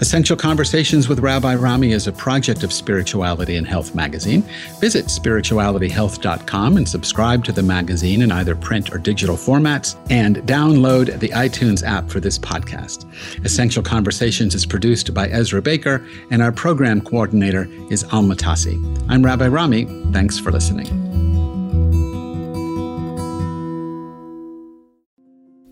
Essential 0.00 0.34
Conversations 0.36 1.10
with 1.10 1.18
Rabbi 1.18 1.54
Rami 1.56 1.92
is 1.92 2.06
a 2.06 2.12
project 2.12 2.62
of 2.62 2.72
Spirituality 2.72 3.56
and 3.56 3.66
Health 3.66 3.94
magazine. 3.94 4.42
Visit 4.80 5.06
spiritualityhealth.com 5.06 6.78
and 6.78 6.88
subscribe 6.88 7.44
to 7.44 7.52
the 7.52 7.62
magazine 7.62 8.22
in 8.22 8.32
either 8.32 8.56
print 8.56 8.94
or 8.94 8.98
digital 8.98 9.36
formats 9.36 9.96
and 10.10 10.38
download 10.38 11.18
the 11.20 11.28
iTunes 11.28 11.86
app 11.86 12.08
for 12.08 12.18
this 12.18 12.38
podcast. 12.38 13.04
Essential 13.44 13.82
Conversations 13.82 14.54
is 14.54 14.64
produced 14.64 15.12
by 15.12 15.28
Ezra 15.28 15.60
Baker 15.60 16.06
and 16.30 16.40
our 16.42 16.52
program 16.52 17.02
coordinator 17.02 17.68
is 17.90 18.04
Alma 18.04 18.36
Tassi. 18.36 18.78
I'm 19.10 19.22
Rabbi 19.22 19.48
Rami. 19.48 19.84
Thanks 20.12 20.38
for 20.38 20.50
listening. 20.50 21.29